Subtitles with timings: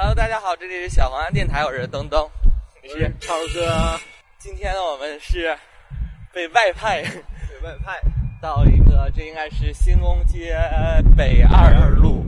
[0.00, 3.98] Hello，大家好，这里是小黄鸭电台，我是登登，我是超哥。
[4.38, 5.58] 今天呢，我们是
[6.32, 8.00] 被外派，被外派
[8.40, 10.56] 到一个，这应该是新宫街
[11.16, 12.24] 北二路，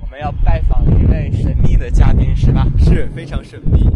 [0.00, 2.66] 我们要拜访一位神秘的嘉宾，是吧？
[2.78, 3.86] 是非常神秘。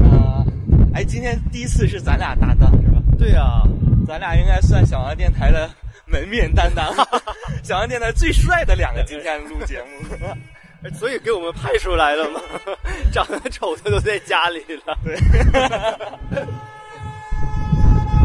[0.00, 0.44] 呃，
[0.92, 3.00] 哎，今天第一次是咱俩搭档，是吧？
[3.16, 3.62] 对啊，
[4.08, 5.70] 咱俩应该算小黄电台的
[6.04, 6.92] 门面担当，
[7.62, 10.16] 小黄电台最帅的两个今天录节目。
[10.94, 12.40] 所以给我们派出来了吗？
[13.12, 14.98] 长得丑的都在家里了。
[15.04, 15.14] 对。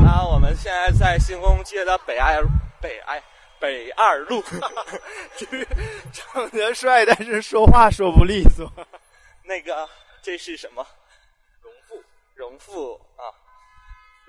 [0.03, 2.41] 那，我们现在在新宫街的北二
[2.81, 3.21] 北二
[3.59, 4.41] 北二路。
[6.13, 8.71] 长得帅，但是说话说不利索。
[9.43, 9.87] 那个，
[10.21, 10.85] 这是什么？
[11.61, 12.03] 荣富，
[12.35, 13.27] 荣富啊！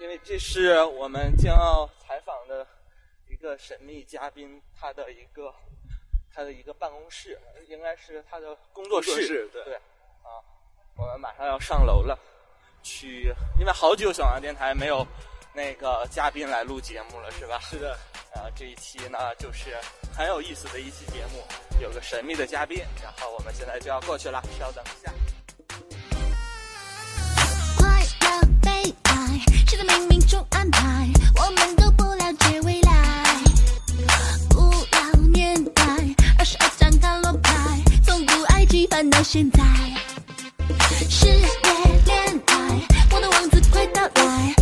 [0.01, 2.67] 因为这是我们将要采访的
[3.31, 5.55] 一个神秘嘉宾，他的一个。
[6.37, 9.49] 他的一个办公室，应该是他的工作室。
[9.51, 9.75] 对，
[10.23, 10.37] 啊，
[10.95, 12.19] 我们马上要上楼了，
[12.83, 15.05] 去，因为好久小王电台没有
[15.55, 17.59] 那个嘉宾来录节目了，是吧？
[17.71, 17.99] 是的。
[18.35, 19.75] 啊，这一期呢，就是
[20.15, 21.43] 很有意思的一期节目，
[21.81, 25.11] 有个神秘的嘉宾，然后我们现在就要过去了，稍等一下。
[27.79, 27.89] 快
[28.21, 31.09] 乐悲哀，是在冥冥中安排？
[31.41, 32.93] 我们都不了解未来。
[38.89, 39.63] 翻到现在，
[41.09, 41.47] 事业
[42.05, 42.55] 恋爱，
[43.11, 44.55] 我的王子快到来，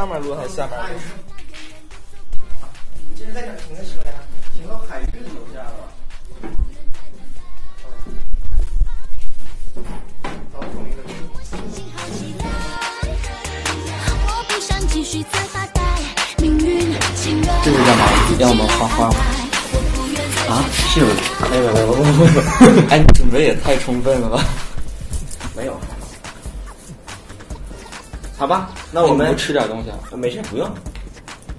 [0.00, 0.84] 上面录还是下面录？
[3.18, 4.14] 这是在哪停的车呀？
[4.54, 5.92] 停到海运楼下了。
[17.62, 18.06] 这是干嘛？
[18.38, 19.16] 要我们画画吗？
[20.48, 21.04] 啊，是
[21.50, 22.40] 没有没有没有没
[22.80, 22.88] 有。
[22.88, 24.42] 哎，你准备也太充分了吧？
[28.40, 29.98] 好吧，那我们吃点东西啊。
[30.16, 30.66] 没事，不用。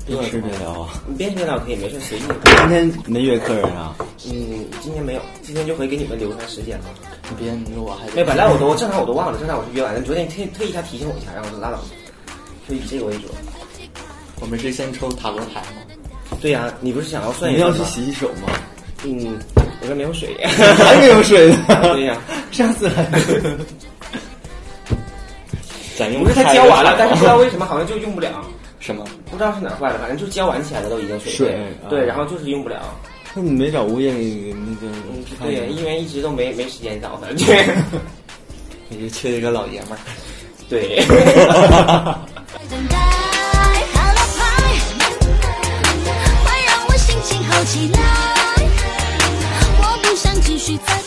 [0.07, 0.89] 边吃边聊啊。
[1.15, 2.21] 边吃边聊可以，没事，随意。
[2.43, 3.95] 今天没约客人啊？
[4.25, 6.85] 嗯，今天没有，今天就可以给你们留出来时间了。
[7.29, 10.01] 你别，我还没，本来我都正常我都忘了，正常我是约完了。
[10.01, 11.79] 昨天特特意他提醒我一下，然后我拉倒。
[12.67, 13.27] 就以这个为主。
[14.39, 15.83] 我们是先抽塔罗牌吗？
[16.41, 17.53] 对呀，你不是想要算？
[17.53, 18.51] 你要去洗洗手吗？
[19.03, 19.37] 嗯，
[19.83, 20.35] 我这没有水。
[20.49, 21.79] 还没有水呢？
[21.93, 22.17] 对呀，
[22.51, 23.07] 上次还。
[26.23, 28.29] 不是他浇完了，但是不知道为什么好像就用不了。
[28.79, 29.06] 什么？
[29.29, 31.31] 不知道是哪坏了，反正就浇完起来的都已经水。
[31.31, 31.56] 水
[31.89, 32.79] 对，然后就是用不了。
[33.35, 34.17] 那你没找物业那
[34.81, 34.88] 个？
[35.09, 37.28] 嗯，对，因为一直都没没时间找他。
[38.90, 40.00] 你就缺一个老爷们儿。
[40.67, 41.06] 对。
[50.84, 51.00] 来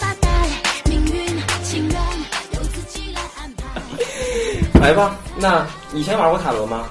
[4.93, 6.84] 吧，那以前玩过塔罗吗？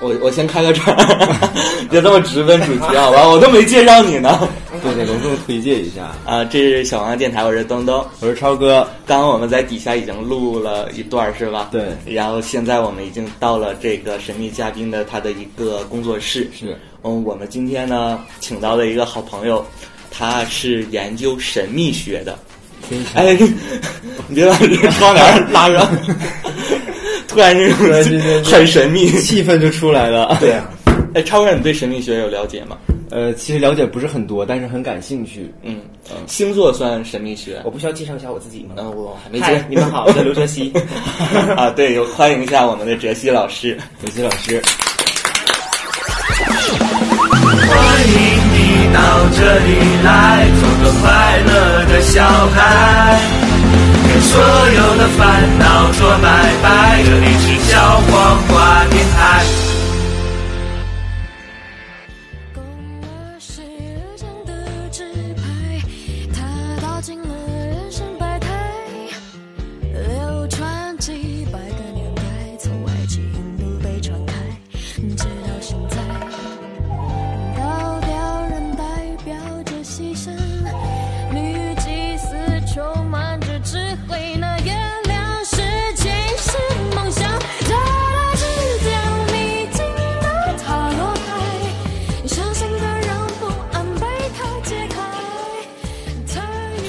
[0.00, 0.92] 我我先开个场，
[1.88, 3.28] 别这么直奔主题好吧？
[3.28, 4.48] 我都没介绍你呢。
[4.82, 6.44] 对对，隆重推荐一下啊！
[6.44, 8.84] 这是小王电台，我是东东，我是超哥。
[9.06, 11.68] 刚刚我们在底下已经录了一段，是吧？
[11.70, 11.84] 对。
[12.04, 16.50] 然后现在我们已经到了这个神秘嘉宾的他的一个工作室。
[16.52, 16.76] 是。
[17.04, 19.64] 嗯，我们今天呢，请到了一个好朋友，
[20.10, 22.36] 他是研究神秘学的。
[23.14, 23.38] 哎，
[24.26, 25.86] 你 别把这个窗帘拉上。
[27.32, 30.36] 突然这种很神秘，气氛就出来了。
[30.38, 30.68] 对啊，
[31.14, 32.76] 哎，超哥，你对神秘学有了解吗？
[33.10, 35.52] 呃，其实了解不是很多，但是很感兴趣。
[35.62, 35.80] 嗯，
[36.26, 37.60] 星座算神秘学？
[37.64, 38.74] 我不需要介绍一下我自己吗？
[38.78, 39.64] 嗯，我还没介。
[39.68, 40.72] 你们好，我叫刘哲熙。
[41.56, 43.76] 啊，对，有欢迎一下我们的哲熙老师。
[44.02, 44.62] 哲熙老师，
[47.68, 48.14] 欢迎
[48.52, 49.00] 你到
[49.36, 49.70] 这里
[50.04, 53.31] 来，做个快乐的小孩。
[54.32, 56.26] 所有的烦恼说拜
[56.62, 59.61] 拜，这里是小黄瓜电台。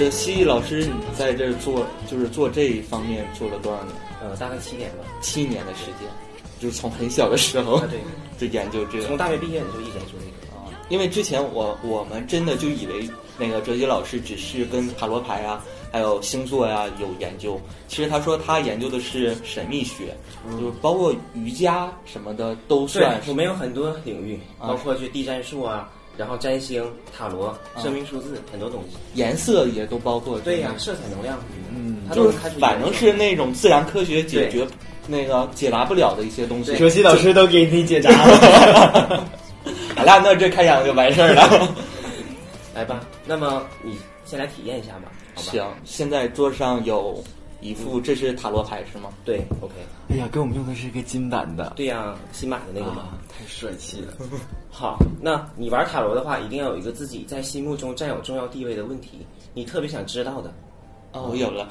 [0.04, 3.96] 这西艺老师，你在这儿做就是做这一方面做了多少年？
[4.22, 5.06] 呃，大概七年吧。
[5.22, 6.10] 七年的时间，
[6.60, 8.02] 就是从很小的时候啊，对，
[8.38, 9.16] 就研究这个从。
[9.16, 10.68] 大学毕业你就一直在做这个啊。
[10.90, 13.10] 因为之前我我们真的就以为
[13.40, 17.58] 那个哲杰老师只是跟塔罗牌啊，还有星座呀、有研究。
[17.88, 20.14] 其实他说他研究的是神秘学，
[20.60, 26.84] 就是包括瑜伽什么的都算，是我们有很多领域，啊包括去地战术啊，然后占星、
[27.18, 28.98] 塔罗、啊生命数字，很多东西。
[29.16, 30.40] 颜色也都包括。
[30.40, 31.40] 对呀，色彩能量，
[31.74, 34.68] 嗯就是它都能看出反正是那种自然科学解决
[35.08, 36.72] 那个解答不了的一些东西。
[36.72, 39.26] 对哲熙老师都给你解答了。
[39.96, 41.76] 好了，那这开讲就完事儿了。
[42.76, 45.42] 来吧，那么你先来体验一下吧，吧？
[45.42, 47.24] 行，现在桌上有
[47.64, 49.10] 一副，这是塔罗牌是吗？
[49.24, 49.74] 对，OK，
[50.10, 53.04] 哎呀，给我们用的是一个金版的，对呀、新买的那个嘛。
[53.04, 54.14] 啊，太帅气了。
[54.70, 60.54] 好，那你玩塔罗的话，一定要有一个自己在心目中占有重要地位的问题，你特别想知道的。
[61.14, 61.70] 哦，我有了。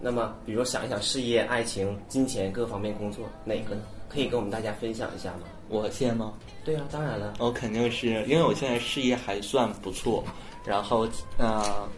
[0.00, 3.82] 那么，比如说想一想事业、爱情、金钱各方面工作，哪个呢？
[4.08, 5.40] 可以跟我们大家分享一下吗？
[5.68, 6.32] 我先吗？
[6.64, 7.34] 对呀、当然了。
[7.38, 10.22] 我肯定是因为我现在事业还算不错，
[10.64, 11.08] 然后
[11.38, 11.88] 呃，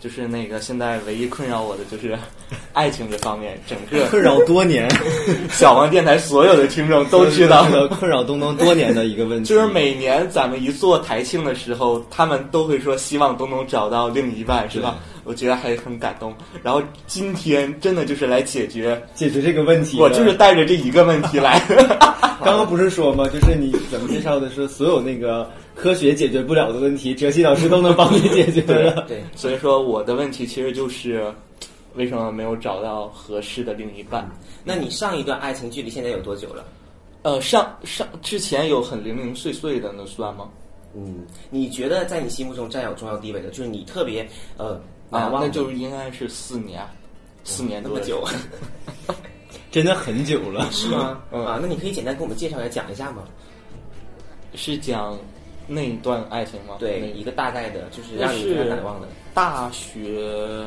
[0.00, 2.16] 就是那个现在唯一困扰我的就是
[2.72, 4.88] 爱情这方面，整个困扰多年，
[5.50, 7.66] 小王电台所有的听众都知道。
[7.98, 14.98] 困扰东东多年的一个问题，就是每年咱们一做台庆的时候，他们都会说希望东东找到另一半，是吧？
[15.26, 16.34] 我觉得还很感动。
[16.62, 19.98] 然后今天真的就是来解决，解决这个问题。
[20.00, 21.76] 我就是带着这一个问题来的。
[22.44, 23.28] 刚刚不是说吗？
[23.28, 29.04] 就是你怎么介绍的是所有那个科学解决不了的问题，哲熙老师都能帮你解决的。
[29.08, 31.32] 对，所以说我的问题其实就是
[31.94, 34.30] 为什么没有找到合适的另一半？
[34.62, 36.64] 那你上一段爱情距离现在有多久了？
[37.22, 40.48] 呃，上上之前有很零零碎碎的，那算吗？
[40.94, 44.26] 嗯，你觉得在你心目中占有重要地位的，就是你特别
[44.56, 44.80] 呃难
[45.10, 46.82] 啊，那就应该是四年，
[47.44, 48.26] 四年多那么久，
[49.70, 50.68] 真的很久了。
[50.72, 51.22] 是吗？
[51.30, 53.22] 嗯啊，那你可以简单给我们介绍一下，讲一下吗？
[54.54, 55.18] 是讲
[55.66, 56.76] 那一段爱情吗？
[56.78, 59.08] 对，一个大概的，就是让你非常是难忘的。
[59.34, 60.66] 大学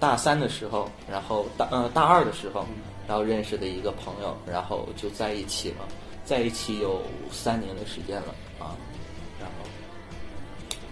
[0.00, 2.66] 大三的时候，然后大呃大二的时候，
[3.06, 5.86] 然后认识的一个朋友，然后就在一起了，
[6.24, 7.00] 在一起有
[7.30, 8.74] 三年的时间了啊，
[9.40, 9.68] 然后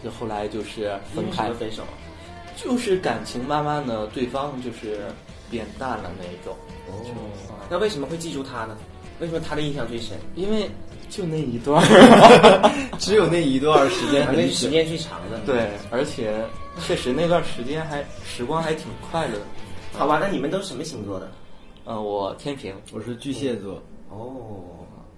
[0.04, 1.82] 就后来就是分开分手？
[2.56, 5.00] 就是感情慢慢的对方就是
[5.50, 6.56] 变淡了那一种，
[6.88, 6.94] 哦
[7.50, 8.76] 啊那为什么会记住他呢？
[9.20, 10.16] 为什么他的印象最深？
[10.34, 10.69] 因为
[11.08, 14.70] 就那一段儿， 只有那一段时间很久因为时。
[14.70, 16.44] 间最长的。，对，而且
[16.81, 19.44] 确实那段时间还时光还挺快乐的。
[19.93, 21.31] 好吧，那你们都是什么星座的？
[21.84, 24.62] 呃，我天平，我是巨蟹座，哦，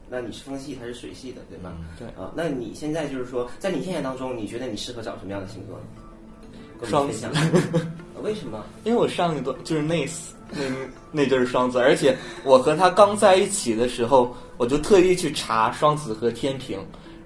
[0.08, 1.72] 那你是风系，还是水系的，对吧？
[1.98, 5.84] 对啊，那你现在就是说，在你现在当中，你觉得你适合找什么样的星座呢？
[6.88, 7.26] 双子
[8.22, 8.64] 为什么？
[8.84, 10.06] 因为我上一段就是那
[10.50, 10.62] 那
[11.12, 16.78] 那对儿双子，而且我和他刚在一起的时候，我就特意去查双子和天平，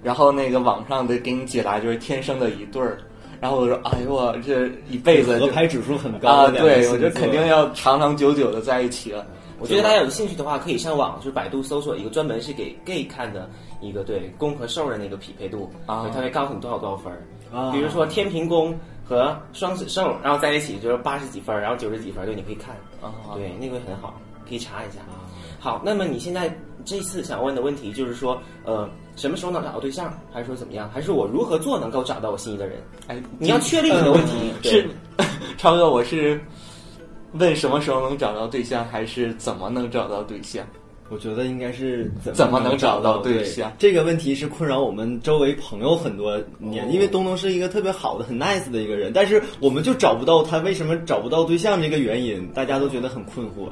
[0.03, 2.97] 然后那个网上的给你解答就是天生的一对儿，
[3.39, 9.25] 然后我说，哎呦我这一辈子就合拍指数很高啊，对，我就肯定要长长久久的在一起了。
[9.61, 13.49] 我觉得大家有兴趣的话，可以上网，就是百度搜索一个专门是给 gay 看的
[13.81, 17.21] 一个对攻和受的那个匹配度啊对它会告诉你多少多少分儿。
[17.53, 22.75] 啊比如说天平宫和双子兽，然后在一起就是八十几分，然后九十几分就，你可以看。
[23.01, 24.99] 啊对，那个很好，可以查一下。
[25.59, 32.77] 好，那么你现在这次想问的问题就是说，呃，什么时候能找到对象，还是说怎么样，还是我如何做能够找到我心仪的人？
[33.07, 34.89] 哎，你要确定你的问题，对是
[35.57, 36.39] 超哥，我是
[37.33, 40.65] 问什么时候能找到对象，还是怎么能找到对象？
[41.09, 53.69] 我觉得应该是怎怎么能找找到对对象这个问题是困扰我们周围朋友很多年，哦因为东东是一个特别好的、很 nice 的一个人，但是我们就找不到他为什么找不到对象这个原因，大家都觉得很困惑。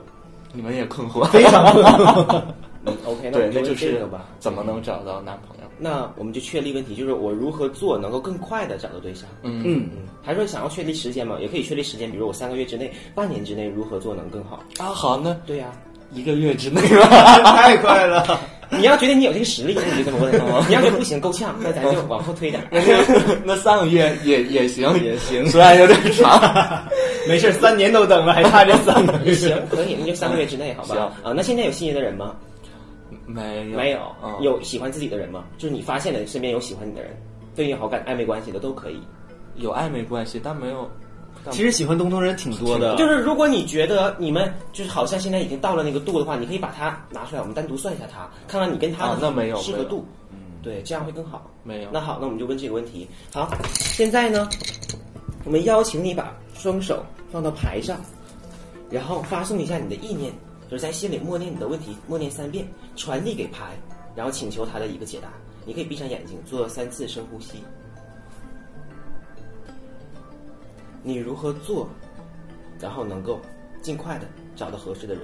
[0.53, 1.23] 你们也困惑？
[1.29, 2.41] 非常困惑。
[2.85, 4.29] 嗯，OK，那我，们就是这个吧。
[4.39, 5.63] 怎么能找到男朋友？
[5.77, 9.27] 那我们就确立问题，就是我如何做能够更快的找到对象？
[9.43, 11.37] 嗯嗯，嗯，还说想要确立时间嘛？
[11.39, 14.63] 也可以确立时间，比如我三个月之内、半年之内如何做能更好？
[14.77, 15.69] 啊，好，呢对呀、
[16.11, 17.07] 一个月之内吧。
[17.55, 18.39] 太快了。
[18.69, 20.31] 你要觉得你有这个实力，那你就这么问；
[20.67, 22.61] 你要觉得不行，够呛，那咱就往后推点。
[23.45, 26.85] 那三个月也也行，也行虽然有点长。
[27.29, 29.33] 没事，三年都等了，还差这三个月。
[29.33, 30.95] 行，可以，那就三个月之内，好吧？
[30.95, 32.35] 行啊，那现在有心仪的人吗？
[33.25, 35.45] 没有，没有，嗯有喜欢自己的人吗？
[35.57, 37.11] 就是你发现了身边有喜欢你的人，
[37.55, 38.99] 对你有好感、暧昧关系的都可以。
[39.55, 40.89] 有暧昧关系，但没有。
[41.47, 50.05] 但其实喜欢东东人挺多的，就是如果你觉得你们就是好像现在已经到了那个度的话，你可以把它拿出来，我们单独算一下它，看看你跟他的啊那没有没有适合度。
[50.61, 51.49] 对，这样会更好。
[51.63, 51.89] 没有。
[51.93, 53.07] 那好，那我们就问这个问题。
[53.33, 54.49] 好，现在呢，
[55.45, 57.97] 我们邀请你把双手放到牌上，
[58.89, 60.33] 然后发送一下你的意念，
[60.69, 63.77] 就是在心里默念你的问题，默念三遍，传递给牌，
[64.13, 65.29] 然后请求他的一个解答。
[65.65, 67.63] 你可以闭上眼睛，做三次深呼吸。
[71.07, 71.87] 你如何做，
[72.81, 73.39] 然后能够
[73.81, 75.23] 尽快的找到合适的人？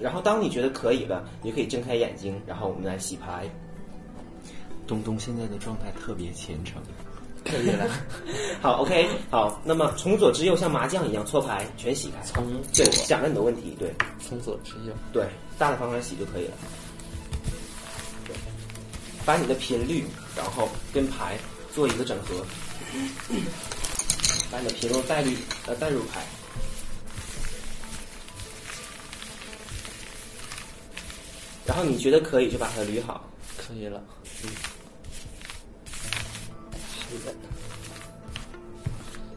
[0.00, 3.48] 然后当你觉得可以了，你就可以睁开眼睛，然后我们来洗牌。
[4.84, 6.82] 东东现在的状态特别虔诚，
[7.46, 7.86] 可以了。
[8.60, 12.20] 好，OK，好，那么从左至右像麻将一样搓牌，全洗开。
[12.24, 15.24] 从对，左想着你的问题，对从左至右，对，
[15.56, 16.54] 大的方向洗就可以了。
[18.26, 18.34] 对，
[19.24, 20.04] 把你的频率，
[20.36, 21.38] 然后跟牌
[21.74, 22.46] 做一个整合，
[24.50, 25.32] 把你的皮肉带入
[25.66, 26.24] 呃带入牌。
[31.66, 34.02] 然后你觉得可以就把它捋好，可以了。
[34.44, 34.50] 嗯。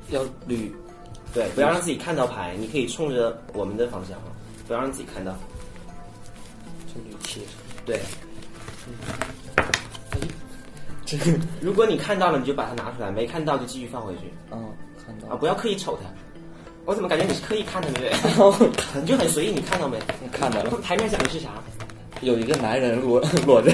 [0.10, 0.72] 要捋，
[1.34, 4.32] 对，不要让自己看到牌，你可以冲着我们的方向哈，
[4.68, 5.36] 不要让自己看到。
[6.88, 7.42] 就捋气。
[7.86, 8.00] 对，
[11.62, 14.70] 如果你看到了，你就把它拿出来；没看到就继续放回去嗯，
[15.06, 16.10] 看到啊，不要刻意瞅它。
[16.86, 18.70] 我怎么感觉你是刻意看的，对不对？
[19.02, 19.98] 你就很随意，你看到没？
[20.32, 21.50] 看到了，台面讲的是啥？
[22.22, 23.72] 有一个男人裸裸着，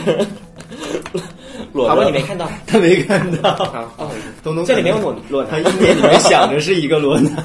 [1.71, 1.89] 裸着。
[1.89, 2.49] 好吧，你没看到。
[2.67, 3.55] 他没看到。
[3.55, 4.11] 好，
[4.43, 5.71] 东东这里没有裸裸他男。
[5.71, 7.43] 意念里面想着是一个裸男。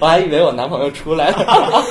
[0.00, 1.84] 我还以为我男朋友出来了。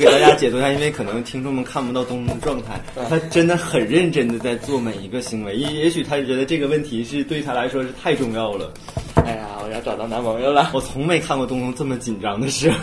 [0.00, 5.54] 我给大家解读一下，因为可能听众们看不到东东的状态，他真的很认真的在做每一个行为。
[5.54, 8.72] 也也许他觉得这个问题是对他来说是太重要了。
[9.16, 10.70] 哎呀，我要找到男朋友了。
[10.72, 12.78] 我从没看过东东这么紧张的时候。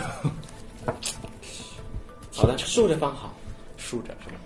[2.32, 3.34] 好的，竖着放好。
[3.76, 4.36] 竖着是吧？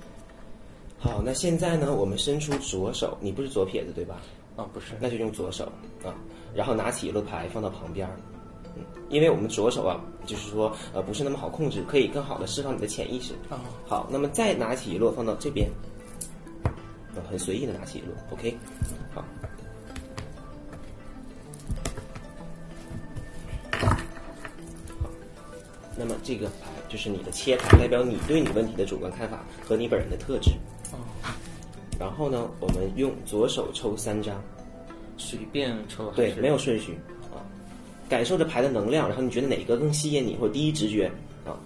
[0.98, 1.94] 好，那现在呢？
[1.94, 4.16] 我们伸出左手，你不是左撇子对吧？
[4.56, 5.70] 啊，不是，那就用左手
[6.02, 6.14] 啊，
[6.54, 8.08] 然后拿起一个牌放到旁边
[9.08, 13.34] 因为我们左手啊，就是说呃不是那么好控制，可以更好的释放你的潜意识。
[13.48, 15.68] 啊好，那么再拿起一摞放到这边，
[17.14, 18.56] 啊，很随意的拿起一摞，OK，
[19.14, 19.24] 好。
[23.78, 23.96] 好，
[25.96, 30.52] 那么这个牌就是你的切牌，代表你对你问题的主观看法和你本人的特质。
[30.92, 30.98] 哦，
[31.98, 34.42] 然后呢，我们用左手抽三张，
[35.16, 37.21] 随便抽对，没有顺序啊，
[38.12, 41.10] 感受着牌的能量，然后你觉得哪个更吸引你，或者第一直觉
[41.46, 41.56] 啊，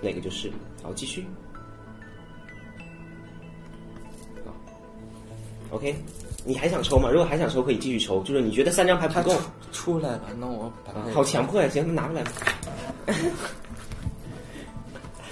[0.00, 0.50] 哪个就是。
[0.82, 1.24] 好，继续。
[4.44, 4.52] 好
[5.70, 5.94] ，OK，
[6.44, 7.08] 你还想抽吗？
[7.08, 8.20] 如果还想抽，可以继续抽。
[8.24, 9.40] 就是你觉得三张牌不够，
[9.70, 11.68] 出来吧，那我把那个好强迫呀！
[11.68, 12.32] 行，那拿出来吧。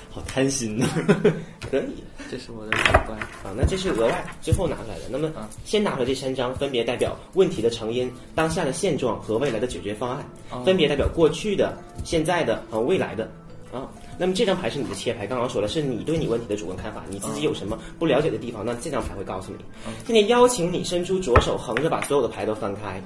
[0.08, 0.86] 好贪心呐！
[1.68, 3.18] 可以这是我的主观。
[3.42, 5.04] 啊，那这是额外最后拿出来的。
[5.10, 13.28] 那么啊先拿出来这三张，分别代表问题的成因、当下的现状和未来的解决方案，哦分别代表过去的、现在的和未来的
[13.72, 13.88] 啊。
[14.16, 19.64] 那么这张牌是你的切牌，刚刚说了是你对你问题的主观看法，你自己有什么不了解的地方，那这张牌会告诉你。
[20.06, 23.02] 现在邀请你伸出左手，横着把所有的牌都翻开，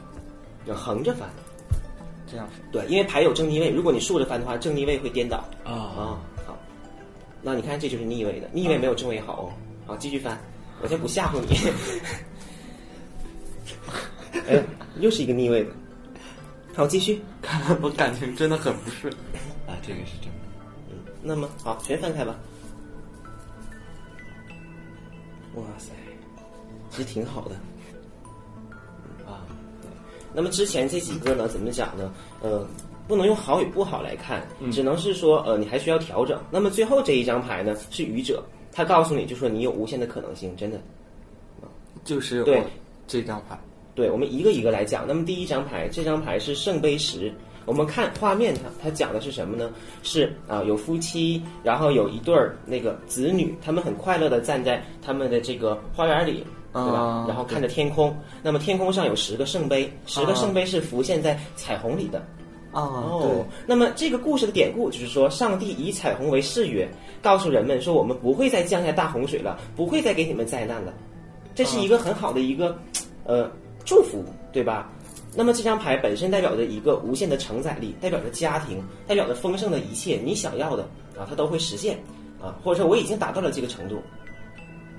[0.66, 1.28] 要横着翻。
[2.26, 5.36] 这样对，因为牌有正逆位，如果你竖着翻的话，正逆位会颠倒。
[5.62, 6.20] 啊啊，好，
[7.44, 9.52] 那你看这就是逆位的，逆位没有正位好哦。
[9.86, 10.38] 好，继续翻，
[10.80, 11.58] 我先不吓唬你。
[14.48, 14.62] 哎，
[14.98, 15.70] 又是一个逆位的。
[16.74, 17.20] 好，继续。
[17.42, 19.12] 看来我感情真的很不顺。
[19.66, 20.38] 啊，这个是真的。
[20.90, 22.34] 嗯，那么好，全翻开吧。
[25.54, 25.92] 哇塞，
[26.90, 27.54] 其实挺好的。
[29.26, 29.44] 啊，
[29.82, 29.90] 对
[30.32, 32.10] 那么之前这几个呢，怎么讲呢？
[32.40, 32.66] 呃，
[33.06, 36.40] 不能用好与不好来看，只能是说呃，你还需要调整。
[36.50, 38.42] 那么最后这一张牌呢，是愚者，
[38.72, 40.78] 他告诉你就说你有无限的可能性，真的。
[42.04, 42.62] 就是我对
[43.06, 43.58] 这张牌。
[43.94, 45.06] 对，我们一个一个来讲。
[45.06, 47.32] 那么第一张牌，这张牌是圣杯十。
[47.66, 49.70] 我们看画面它，它讲的是什么呢？
[50.02, 56.44] 是啊、有夫妻，然后有一对儿那个子女，他们很快乐的站在他们的这个花园里，
[56.74, 56.98] 对吧？
[56.98, 58.14] 啊然后看着天空。
[58.42, 62.18] 那么天空上有十个圣杯，十个啊圣杯是浮现在彩虹里的。
[62.18, 62.26] 啊，
[62.74, 66.88] 哦，那么这个故事的典故就是说，上帝以彩虹为誓约，
[67.22, 70.92] 告诉人们说，我们不会再降下大洪水了，不会再给你们灾难了。
[71.54, 72.76] 这是一个很好的一个，
[73.24, 73.48] 呃，
[73.84, 74.90] 祝福，对吧？
[75.36, 80.82] 那么这张牌本身代表着一个无限的承载力，代表着家庭，代表着丰盛的一切，你想要的
[81.16, 81.96] 啊，它都会实现
[82.40, 84.02] 啊，或者说我已经达到了这个程度。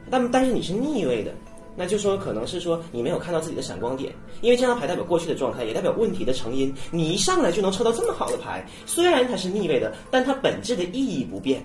[0.09, 1.31] 那么但是你是逆位的，
[1.75, 6.73] 那就说可能是说你没有看到自己的闪光点，因为这张牌代表过去的状态，也代表问题的成因。
[6.91, 11.63] 你一上来就能抽到这么好的牌，虽然它是逆位的，但它本质的意义不变。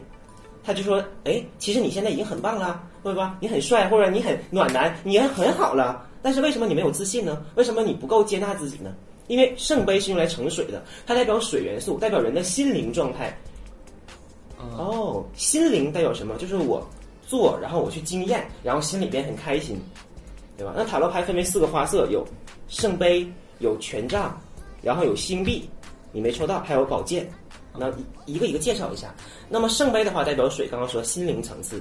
[0.63, 3.39] 他就说，哎，其实你现在已经很棒了，对吧？
[3.41, 6.07] 你很帅，或者你很暖男，你也很好了。
[6.21, 7.43] 但是为什么你没有自信呢？
[7.55, 8.95] 为什么你不够接纳自己呢？
[9.27, 13.35] 因为圣杯是用来盛水的，它代表水元素，代表人的心灵状态。
[14.77, 16.37] 哦，心灵代表什么？
[16.37, 16.87] 就是我
[17.31, 19.81] 做，然后我去经验，然后心里边很开心，
[20.59, 20.75] 对吧？
[20.77, 22.27] 那塔罗牌分为四个花色，有
[22.67, 23.25] 圣杯，
[23.61, 24.37] 有权杖，
[24.83, 25.71] 然后有星币，
[26.11, 27.31] 你没抽到，还有宝剑。
[27.79, 27.89] 那
[28.27, 29.15] 一个一个介绍一下。
[29.49, 31.77] 那么圣杯的话代表水，刚刚说心灵层次；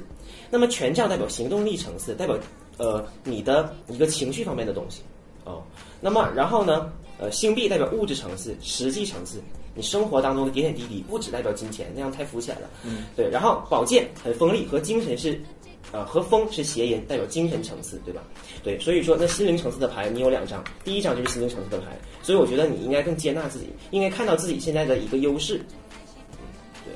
[0.51, 2.37] 那么权杖代表行动力层次，代表
[2.77, 5.01] 呃你的一个情绪方面的东西。
[5.45, 5.63] 哦，
[5.99, 9.41] 那么然后呢，呃星币代表物质层次、实际层次，
[9.79, 12.69] 你生活当中的点点滴滴，不只代表金钱，那样太肤浅了。
[12.83, 13.29] 嗯，对。
[13.29, 15.39] 然后宝剑很锋利，和精神是。
[15.91, 18.21] 呃，和风是谐音，代表精神层次，对吧？
[18.61, 25.59] 对，所以说那心灵层次的牌你有两张，第一张就是心灵层次的牌，所以我觉得你应该更接纳自己，应该看到自己现在的一个优势。
[26.33, 26.45] 嗯，
[26.85, 26.93] 对，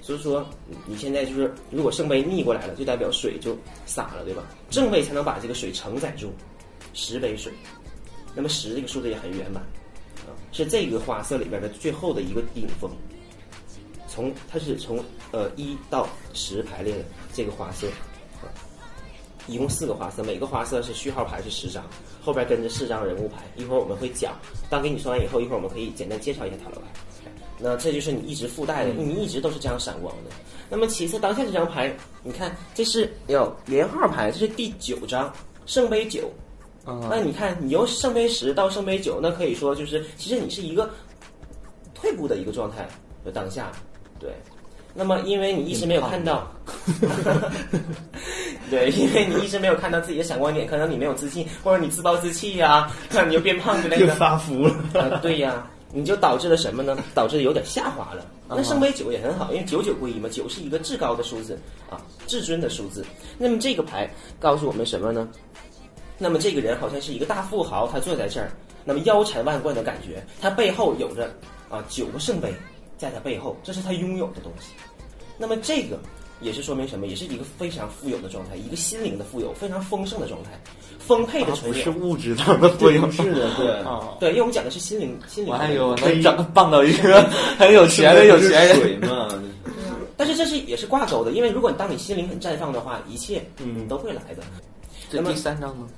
[0.00, 0.46] 所以说
[0.86, 4.42] 你现在就是如果圣杯逆过来了，就代表水就洒了，对吧？
[4.70, 6.32] 正位才能把这个水承载住，
[6.94, 7.52] 十杯水，
[8.34, 9.66] 那么十这个数字也很圆满，啊，
[10.52, 12.90] 是这个花色里边的最后的一个顶峰。
[14.08, 17.86] 从它是从呃一到十排列的这个花色。
[19.46, 21.84] 一共四个花色，每个花色是序号牌是十张，
[22.22, 23.42] 后边跟着四张人物牌。
[23.56, 24.34] 一会儿我们会讲，
[24.68, 26.86] 当给你说完以后，一会儿我们可以简单介绍一下塔罗牌。
[27.58, 30.30] 那这就是你一直附带的，你一直都是这样闪光的。
[30.68, 31.92] 那么其次，当下这张牌，
[32.22, 35.32] 你看这是有连号牌，这是第九张
[35.66, 36.30] 圣杯九。
[37.10, 40.90] 那你看，你由圣杯十到圣杯九，那可以说就是其实你是一个
[41.94, 42.88] 退步的一个状态，
[43.24, 43.70] 就当下，
[44.18, 44.30] 对。
[44.92, 46.50] 那么，因为你一直没有看到，
[48.68, 54.14] 对，因为你一直没有看到自己的闪光点，可能你没有自信，或者你自暴自弃呀，那你就变胖之类就的。
[54.16, 54.74] 发福了。
[54.94, 56.98] 啊，对呀，你就导致了什么呢？
[57.14, 58.26] 导致有点下滑了。
[58.48, 61.56] 那圣杯九也很好，因为九九归一嘛，九是一个至高的数字
[61.88, 63.06] 啊，至尊的数字。
[63.38, 65.28] 那么这个牌告诉我们什么呢？
[66.22, 68.52] 那么这个人好像是一个大富豪，他坐在这儿，
[68.84, 71.34] 那么腰缠万贯的感觉，他背后有着
[71.70, 72.52] 啊九个圣杯
[72.98, 74.72] 在他背后，这是他拥有的东西。
[75.38, 75.98] 那么这个
[76.42, 77.06] 也是说明什么？
[77.06, 80.50] 也是一个非常富有的状态，一个心灵的富有，非常丰盛的状态，
[80.98, 81.88] 丰沛的纯不是。
[81.88, 83.70] 物质上的富有，是的，对。
[83.80, 84.10] 啊。
[84.20, 85.50] 对，因为我们讲的是心灵，心灵。
[85.50, 87.22] 我还有能长傍到一个
[87.58, 89.26] 很有钱的有钱人，水嘛，
[90.18, 94.42] 但是这是也是挂钩的，因为如果当你心灵很绽放的话，一切嗯都会来的。
[95.10, 95.88] 这第三张呢？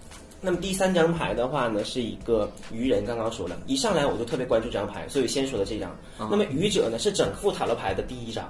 [0.44, 3.04] 那么第三张牌的话呢，是一个愚人。
[3.04, 5.96] 刚刚说了，一上来我就特别关注这张牌，所以先说的这张。
[6.18, 8.48] 那么愚者呢，是整副塔罗牌的第一张，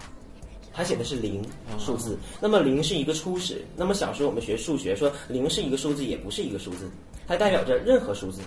[0.73, 1.45] 它写的是零
[1.79, 2.19] 数字。
[2.41, 3.63] 那么零是一个初始。
[3.77, 6.91] 那么小时候我们学数学说零是一个数字，也不是一个数字，
[7.29, 8.41] 它代表着任何数字，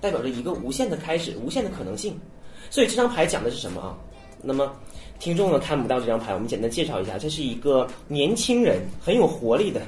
[0.00, 2.16] 代表着一个无限的开始，无限的可能性。
[2.70, 3.98] 所以这张牌讲的是什么啊？
[4.40, 4.72] 那么
[5.18, 9.82] 听众呢看不到这张牌，我们简单介绍一下，这是一个年轻人，很有活力的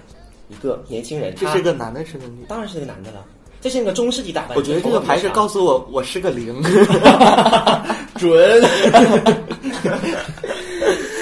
[0.49, 1.35] 一个年轻人。
[1.39, 2.49] 这是个男的，是个女的？
[2.49, 3.25] 当然是个男的了。
[3.61, 4.57] 这是那个中世纪打扮。
[4.57, 6.63] 我觉得这个牌是告诉我我是个零。
[8.19, 8.63] 准。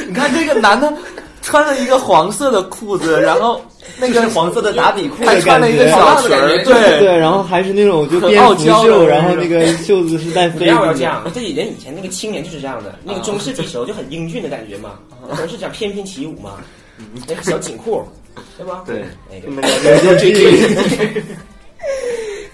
[0.08, 0.92] 你看这个男的
[1.40, 3.61] 穿了一个黄色的裤子， 然后
[3.98, 11.04] 那个是黄色的打底裤还穿了一个小裙儿，对对，然后还是那种就很蝙蝠傲娇然后那个袖子是带不飞不要这。
[11.04, 16.56] 样，这以前以前那个青年就是这样的，那个中世纪时候就很英俊的感觉嘛，那时候是讲翩翩起舞嘛，
[17.26, 18.02] 那个小紧裤，
[18.56, 18.82] 对吧？
[18.86, 19.42] 对哎。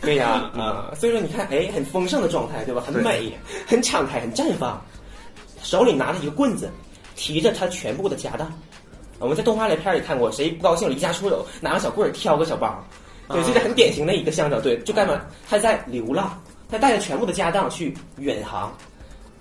[0.01, 2.83] 对呀，啊，所以说你看，哎，很丰盛的状态，对吧？
[2.87, 3.31] 很美，
[3.67, 4.81] 很敞开，很绽放，
[5.61, 6.71] 手里拿着一个棍子，
[7.15, 8.51] 提着他全部的家当。
[9.19, 12.83] 我们在动画里片里看过，谁不高兴离家出走，拿个小棍儿挑个小包，
[13.29, 15.21] 对，这是很典型的一个象征，对，就干嘛？
[15.51, 18.73] 他在流浪，他带着全部的家当去远航，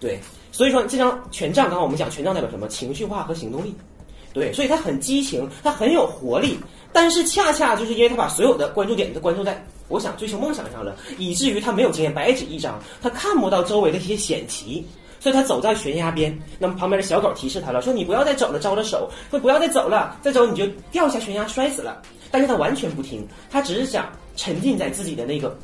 [0.01, 0.19] 对，
[0.51, 2.67] 所以说这张权杖，刚刚我们讲权杖代表什么？
[2.67, 3.73] 情绪化和行动力，
[4.37, 6.59] 对，所以他很激情，他很有活力，
[6.93, 14.85] 但是恰恰就是因为他把所有的关注点都关注在我想追求梦想上了，以至于他没有经验，白纸一张，他看不到周围的一些险棋。
[15.19, 21.99] 所以他走在悬崖边，那么旁边的小狗提示他了，说你不要再走了，招着手，说不要再走了，再走你就掉下悬崖摔死了。
[22.29, 25.57] 但是他完全不听，他只是想沉浸在自己的那个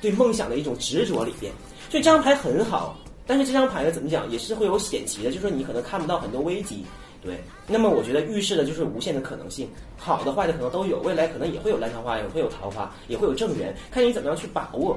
[0.00, 1.52] 对梦想的一种执着里边。
[1.88, 6.84] 所以这张牌很好，但是这张牌呢，怎么讲也是会有险棋的，就是说你可能看不到很多危机。
[7.26, 7.36] 对，
[7.66, 14.96] 那么我觉得预示的就是无限的可能性，好的坏的可能都有，未来可能也会有烂桃花，也会有桃花，也会有正缘，看你怎么样去把握。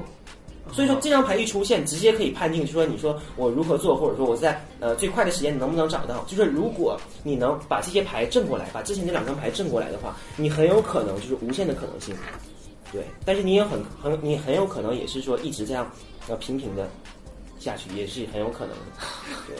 [0.72, 6.22] 所以说这张牌一出现，直接可以判定，就说你说我如何做，或者说我在呃最快的时间能不能找到？
[6.28, 12.14] 就是如果你能把这些牌正过来，把之前那两张牌正过来的话，你很有可能就是无限的可能性。
[12.92, 15.90] 对，但是你也很很你很有可能也是说一直这样
[16.28, 16.88] 要平平的
[17.58, 18.76] 下去，也是很有可能的。
[19.48, 19.56] 对，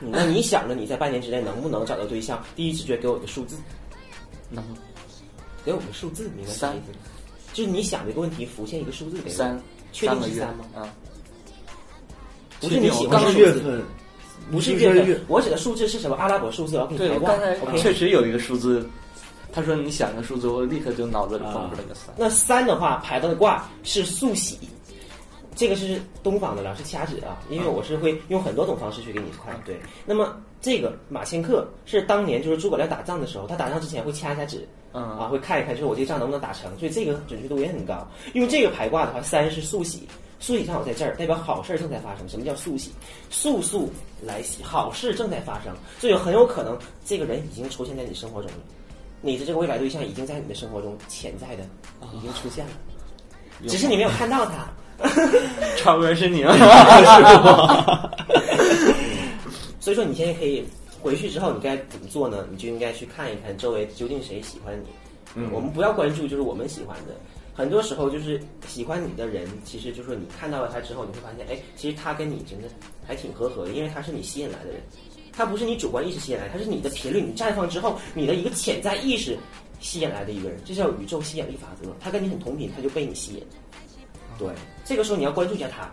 [0.00, 2.42] 嗯 那你想着你在半年之内能不能找到对象？
[2.54, 3.56] 第一直觉给我个数字，
[4.50, 4.64] 能
[5.64, 6.74] 给我个数字，明白？
[7.52, 9.60] 就是你想这个问题浮现一个数字给我，三
[9.92, 10.64] 确定是三吗？
[10.76, 10.86] 啊，
[12.60, 13.82] 不是你喜欢的数字，月份，
[14.52, 16.16] 不是月月份，我指的数字是什么？
[16.16, 17.78] 阿拉伯数字，我要给你对排刚才。
[17.78, 18.88] 确实有一个数字，
[19.52, 22.14] 他说你想个数字，我立刻就脑子里蹦啊出来个三。
[22.16, 24.58] 那三的话排到的卦是速喜，
[25.58, 29.60] 这个是东方的了，是掐指啊，因为我是会用很多种方式去给你看。
[29.64, 34.64] 对，那么这个马千克是当年就是诸葛亮打仗的时候，他打仗之前会掐一下指。
[34.92, 38.06] 嗯啊，会看一看，就是我这个仗能不能打成，所以这个准确度也很高。
[38.34, 40.06] 用这个排卦的话，三是速喜，
[40.38, 42.28] 速喜正好在这儿，代表好事儿正在发生。
[42.28, 42.92] 什么叫速喜？
[43.28, 43.90] 速速
[44.22, 48.58] 来袭，好事正在发生，所以很有可能这个人已经出现在你生活中了，
[49.22, 51.64] 你的这个未来对象已经在你的生活中潜在的
[52.14, 52.72] 已经出现了，
[53.66, 54.70] 只是你没有看到他。
[55.78, 56.52] 超哥是你吗？
[59.80, 60.64] 所以说，你现在可以
[61.00, 62.44] 回去之后，你该怎么做呢？
[62.50, 64.86] 你就应该去看一看周围究竟谁喜欢你。
[65.34, 67.14] 嗯，我们不要关注就是我们喜欢的，
[67.54, 72.68] 很多时候就是喜欢你的人，其实就是说你看到了他之后，你会发现，哎，其实他跟你真的
[73.06, 74.80] 还挺合合的，因为他是你吸引来的人，
[75.32, 79.38] 他不是你主观意识吸引来，他是你的频率，你绽放之后，你的一个潜在意识
[79.80, 83.42] 吸引来的一个人，这叫宇宙吸引力法则，他跟你很同频，他就被你吸引。
[84.38, 84.48] 对，
[84.84, 85.90] 这个时候你要关注一下他，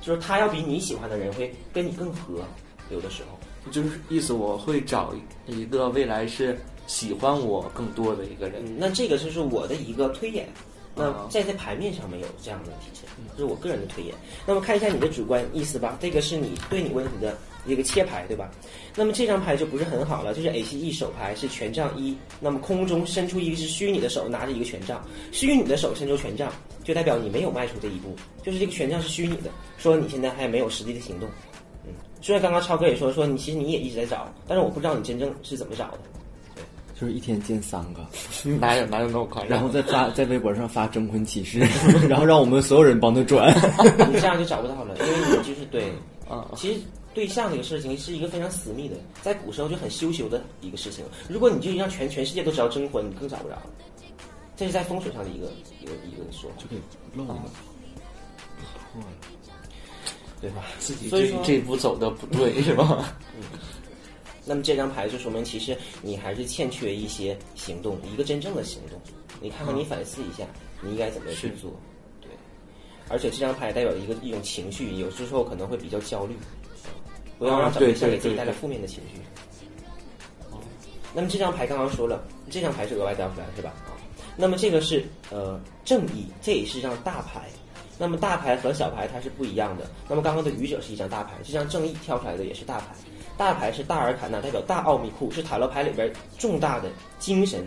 [0.00, 2.44] 就是他要比你喜欢的人会跟你更合，
[2.90, 3.38] 有的时候。
[3.70, 5.14] 就是意思我会找
[5.46, 8.62] 一个未来是喜欢我更多的一个人。
[8.66, 10.48] 嗯，那这个就是我的一个推演。
[10.94, 13.04] 那啊在在牌面上没有这样的体现，
[13.36, 14.12] 这是我个人的推演。
[14.44, 18.50] 那么看一下你的主观意思吧，这个是你对你问题的一个切牌，对吧？
[18.96, 26.52] 那么这张牌就不是很好了，就是 A C E 手牌是权杖一，那么空中伸出一只虚拟的手，拿着一个权杖，虚拟的手伸出权杖，
[26.88, 31.28] 就代表你没有迈出这一步，就是这个权杖是虚拟的，说你现在还没有实际的行动。
[31.84, 35.98] 嗯，虽然刚刚超哥也说说你其实你也一直在找，但是我不知道你真正是怎么找的。
[36.98, 38.00] 就是一天见三个，
[38.58, 39.50] 哪有哪有那么夸张？
[39.50, 41.58] 然后再发在微博上发征婚启事，
[42.08, 43.54] 然后让我们所有人帮他转。
[44.10, 45.92] 你这样就找不到了，因为你就是对
[46.26, 46.80] 啊其实
[47.12, 51.04] 对象这个事情是一个非常私密的，在古时候就很羞羞的一个事情。
[51.28, 53.62] 如果你就让全全世界都知道征婚，你更找不着了。
[54.58, 55.46] 这是在风水上的一个
[55.80, 56.76] 一个一个说法，就给
[57.14, 57.42] 漏了。
[60.40, 60.64] 对吧？
[60.80, 63.14] 自己所以说这步走的不对 是吧？
[64.44, 69.00] 那么这张牌就说明，其实你还是欠缺一些行动，一个真正的行动。
[69.40, 70.44] 你看看，你反思一下，
[70.80, 71.70] 你应该怎么去做？
[72.20, 72.30] 对，
[73.08, 76.36] 而且这张牌代表一个一种情绪，有时候可能会比较焦虑，
[77.38, 79.20] 不要让啊对找对象给自己带来负面的情绪。
[81.12, 83.74] 那么这张牌刚刚说了，这张牌是额外掉出来的是吧？
[83.86, 83.97] 啊，
[84.40, 87.42] 那么这个是呃正义，这也是一张大牌。
[87.98, 89.84] 那么大牌和小牌它是不一样的。
[90.08, 92.86] 那么刚刚的愚者是一张大牌，这张正义跳出来的也是大牌。
[93.36, 97.66] 大牌是大尔坎纳，代表大奥秘库，是塔罗牌里边重大的精神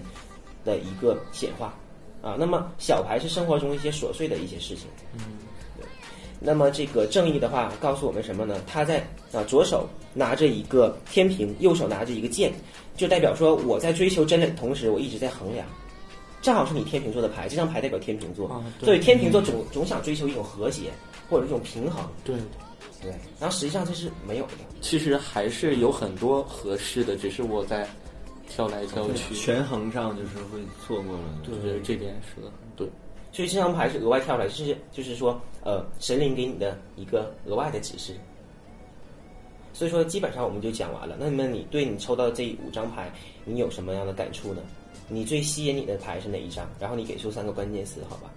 [0.64, 1.74] 的一个显化
[2.22, 2.38] 啊。
[2.40, 4.88] 那么小牌是生活中一些琐碎的一些事情。
[5.16, 5.20] 嗯，
[5.78, 5.86] 对。
[6.40, 8.62] 那么这个正义的话，告诉我们什么呢？
[8.66, 12.54] 他在啊左手拿着一个天平，右手拿着一个剑，
[12.96, 15.68] 就代表说我在追求真理的同时，我一直在衡量。
[16.42, 20.92] 正好是你天秤座的牌，这张牌代表天秤座，啊对所以天秤座总总想追求一种和谐
[21.30, 22.36] 或者一种平衡，对，
[23.02, 23.12] 对。
[23.40, 24.54] 然后实际上这是没有的。
[24.82, 27.88] 其实还是有很多合适的，只是我在
[28.50, 29.36] 挑来挑去。
[29.36, 31.24] 权衡上就是会错过了。
[31.46, 32.88] 我觉得这点是的对。
[33.32, 38.16] 所以这张牌是额外跳出来，就是就是说，呃，神灵给你的一个额外的指示。
[39.74, 41.16] 所以说，基本上我们就讲完了。
[41.18, 43.10] 那么你对你抽到这五张牌，
[43.46, 44.62] 你有什么样的感触呢？
[45.12, 46.66] 你最吸引你的牌是哪一张？
[46.80, 48.32] 然后你给出三个关键词，好吧？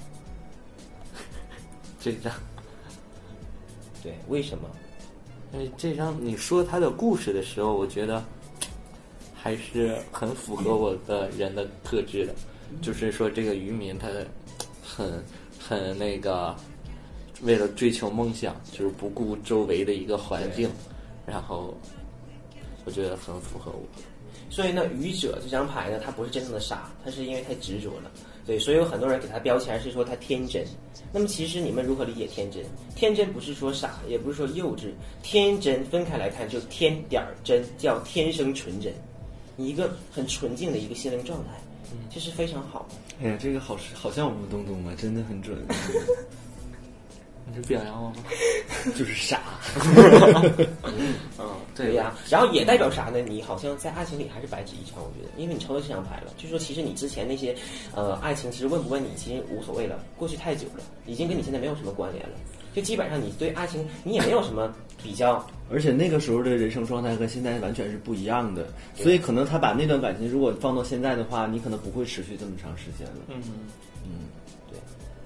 [2.00, 2.32] 这张，
[4.02, 4.68] 对，为什么？
[5.52, 8.24] 因为这张你说他的故事的时候，我觉得
[9.32, 12.34] 还是很符合我的人的特质的。
[12.82, 14.08] 就是说，这个渔民他
[14.82, 15.22] 很
[15.60, 16.56] 很那个，
[17.42, 20.68] 为了追求梦想，就是不顾周围的一个环境，
[21.24, 21.72] 然后
[22.84, 23.80] 我觉得很符合我。
[24.54, 28.10] 所以呢，愚者这张牌呢，它不是真正的傻，它是因为太执着了。
[28.46, 30.64] 对，所以有很多人给他标签是说他天真。
[31.12, 32.62] 那么其实你们如何理解天真？
[32.94, 34.92] 天真不是说傻，也不是说幼稚，
[35.24, 38.92] 天真分开来看，就天点儿真，叫天生纯真，
[39.56, 41.50] 你一个很纯净的一个心灵状态，
[42.08, 43.26] 这是非常好的。
[43.26, 45.58] 哎呀，这个好好像我们东东啊，真的很准，
[47.46, 48.16] 你是表扬我吗？
[48.96, 49.40] 就是傻。
[50.84, 51.14] 嗯，
[51.74, 53.20] 对呀、然后也代表啥呢？
[53.20, 57.54] 你好像在爱情里还是白纸一张，我觉得，因为你抽到这张牌了，就说其实你之前那些，
[57.94, 62.34] 呃，爱情其实问不问你其实无所谓了，过去太久了，已经跟你现在没有什么关联了。
[62.74, 65.44] 就基本上你对爱情你也没有什么比较。
[65.70, 73.22] 而且那个时候的人生状态和现在完全是不一样的，所以可能他把那段感情如果放到现在的话，你可能不会持续这么长时间了。
[73.28, 73.40] 嗯，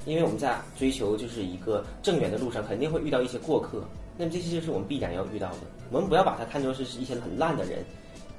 [0.08, 5.58] 因为我们在追求就是一个正缘的路上，肯定会遇到一些过客，那么这些就是我们必然要遇到的。
[5.90, 7.84] 我们不要把它看作是一些很烂的人，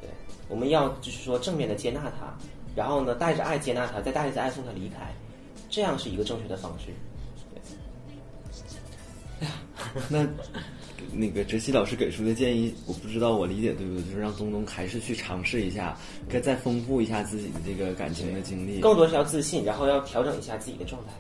[0.02, 0.10] 对，
[0.50, 2.36] 我们要就是说正面的接纳他，
[2.76, 5.14] 然后呢带着爱接纳他，再带着爱送他离开，
[5.70, 6.88] 这样是一个正确的方式。
[9.42, 9.54] 哎呀
[10.10, 10.28] 那
[11.14, 15.96] 那个哲熙老师给出的建议，我不知道我理解对不对，就是让东东还是去尝试一下，
[16.28, 21.14] 该再丰富一下自己的这个感情的经历，更多是要自信，然后要调整一下自己的状态。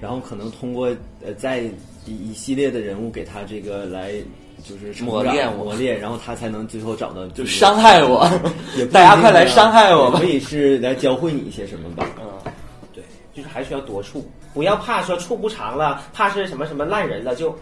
[0.00, 0.88] 然后可能通过
[1.24, 1.60] 呃在
[2.04, 4.12] 一一系列的人物给他这个来
[4.64, 8.28] 就是磨练磨练，然后他才能最后找到就伤害我
[8.92, 12.06] 大家快来啊伤害我可以是来教会你一些什么吧。
[12.18, 12.52] 嗯，
[12.92, 13.04] 对，
[13.34, 17.56] 就是还需要多处，不要怕说处不长了，怕是什么什么烂人了，就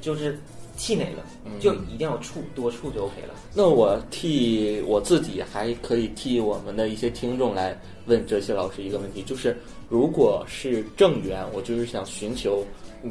[0.00, 0.38] 就是
[0.80, 1.22] 气馁了，
[1.60, 3.34] 就一定要处多处就 OK 了。
[3.54, 9.54] 那我替我自己，还可以替我们的一些听众来问哲熙老师一个问题，就是
[9.90, 12.64] 如果是正缘，我就是想寻求，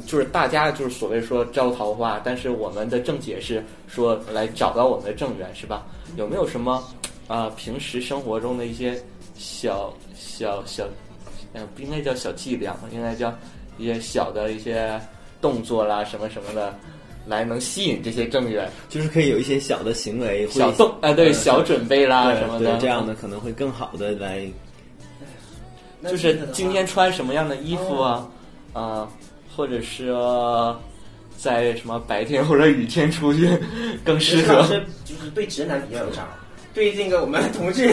[0.04, 5.86] 就是大家就是所谓说招桃花，但是我们的正解是说来找到我们的正缘，是吧？
[6.16, 6.82] 有没有什么
[7.28, 9.00] 啊、平时生活中的一些
[9.36, 10.84] 小小小，
[11.52, 13.32] 嗯、不应该叫小伎俩，应该叫
[13.78, 15.00] 一些小的一些
[15.40, 16.74] 动作啦，什么什么的，
[17.30, 18.68] 来能吸引这些正缘。
[18.88, 24.46] 就是可以有一些小的行为，小动啊，对，呃小准备啦什么的，这样的可能会更好的来
[26.02, 28.28] 就是今天穿什么样的衣服啊，
[28.72, 29.08] 啊，
[29.56, 30.78] 或者是、呃
[31.40, 33.48] 在什么白天或者雨天出去
[34.04, 34.62] 更适合。
[34.64, 36.36] 是就是对直男比较有招儿，
[36.74, 37.90] 对这个我们同志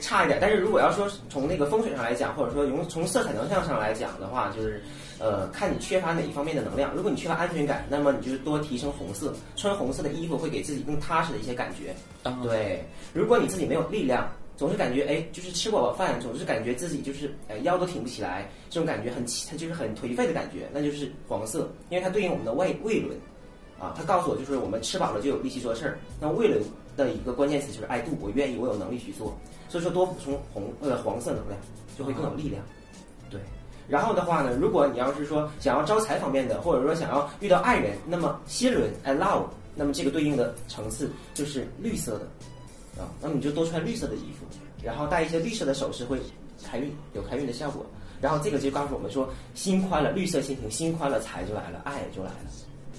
[0.00, 0.38] 差一点。
[0.40, 4.82] 但是如果要说从那个风水上来讲，或者说从从色彩能量上来讲的话，就是
[5.18, 6.94] 呃，看你缺乏哪一方面的能量。
[6.94, 11.94] 如果你缺乏安全感，那么你就是多提升红色，穿红色的衣服会给自己更踏实的一些感觉。
[12.28, 23.16] 啊对，如果你自己没有力量，总是感觉哎，就是吃不饱饭，总是感觉自己就是哎腰都挺不起来，这种感觉很它就是很颓废的感觉，那就是黄色，因为它对应我们的胃胃轮。
[23.80, 26.00] 啊，他告诉我就是我们吃饱了就有力气做事儿。
[26.20, 26.60] 那胃轮
[26.98, 29.34] 的一个关键词就是爱度，我愿意，我有能力去做。
[29.70, 31.58] 所以说多补充红呃黄色能量，
[31.96, 32.62] 就会更有力量。
[33.30, 33.40] 对。
[33.86, 42.24] 然后的话呢，如果你要是说想要招财方面的，或者说想要遇到爱人，那么心轮 I love，那么这个对应的层次就是绿色的
[43.02, 44.44] 啊，那么你就多穿绿色的衣服，
[44.82, 46.18] 然后戴一些绿色的首饰会
[46.62, 47.86] 开运，有开运的效果。
[48.20, 52.50] 然后这个就告诉我们说，心宽了，绿色心情，心宽了，财就来了，爱也就来了。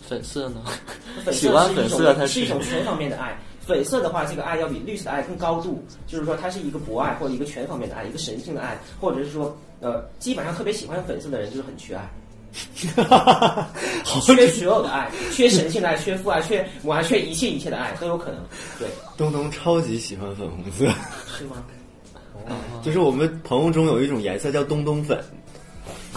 [0.02, 0.64] 粉色呢？
[1.26, 3.38] 粉喜欢色是一种粉色，它是一种全方面的爱。
[3.70, 12.10] 粉色的话，这个爱要比绿色的爱更高度，就是说它是一个博爱或者一个全方面的爱，一个神性的爱，或者是说呃，基本上特别喜欢粉色的人就是很缺爱，
[14.26, 18.42] 缺所有的爱，缺神性的爱，缺父爱，缺母爱，缺一切一切的爱都有可能。
[18.80, 20.92] 对，东东超级喜欢粉红色，
[21.38, 21.64] 是吗？
[22.82, 25.24] 就是我们朋友中有一种颜色叫东东粉，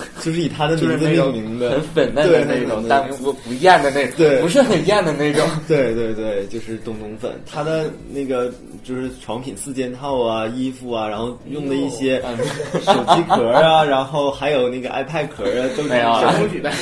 [0.22, 4.40] 就是以他的名字命名的，很粉嫩的那种，但不不艳的那种，对。
[4.42, 5.48] 不是很艳的那种。
[5.68, 8.52] 对对对，就是东东粉，他的那个
[8.84, 12.36] 就是床品四件套啊，衣服啊，然后用的一些嗯。
[12.82, 16.72] 手机壳啊，然后还有那个 iPad 壳啊，都是没有啊小公举呗。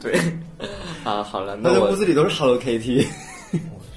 [0.00, 0.12] 对，
[1.04, 3.04] 啊，好了，那屋子里都是 Hello Kitty，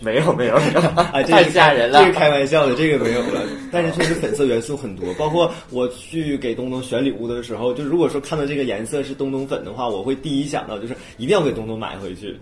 [0.02, 2.00] 没 有没有，没有啊，这太个吓人了。
[2.00, 3.41] 这个开玩笑的，这个没有了。
[3.72, 12.38] 但是确实粉色元素很多，包括我去给东东选礼物的时候，就如果说看到这个颜色是东东粉的话，我会第一想到就是一定要给东东买回去。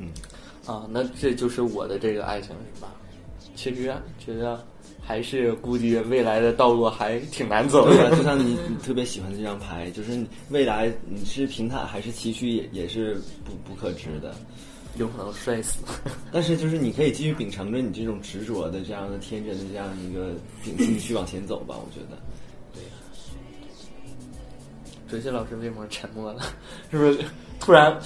[0.00, 0.08] 嗯
[0.66, 2.88] 啊，那这就是我的这个爱情是吧？
[3.54, 4.64] 其实啊觉得
[5.00, 8.10] 还是估计未来的道路还挺难走的。
[8.16, 10.18] 就像你你特别喜欢这张牌，就是
[10.50, 14.34] 未来你是平坦还是崎岖也也是不不可知的。
[14.98, 15.78] 有可能摔死。
[16.32, 22.18] 但是就是你可以继续秉承着你这种执着的这样的天真的这样一个秉性去往前走吧，我觉得。
[22.74, 22.90] 对呀
[25.08, 26.42] 哲学老师为什么沉默了？
[26.90, 27.24] 是不是
[27.60, 27.96] 突然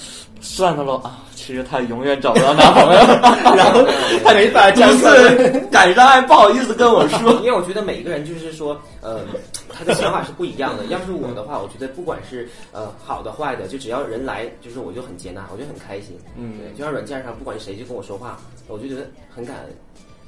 [0.41, 1.19] 算到了啊？
[1.35, 2.99] 其实他永远找不到男朋友，
[3.57, 3.85] 然后
[4.23, 7.33] 他没法讲次赶上，还不好意思跟我说。
[7.43, 9.19] 因为我觉得每一个人就是说，呃，
[9.67, 10.85] 他的想法是不一样的。
[10.85, 16.17] 要是我的话，我觉得不管是呃好的坏的，就只要人来，就是我就很接纳，我就很开心。
[16.37, 18.39] 嗯对，就像软件上，不管谁就跟我说话，
[18.69, 19.75] 我就觉得很感恩，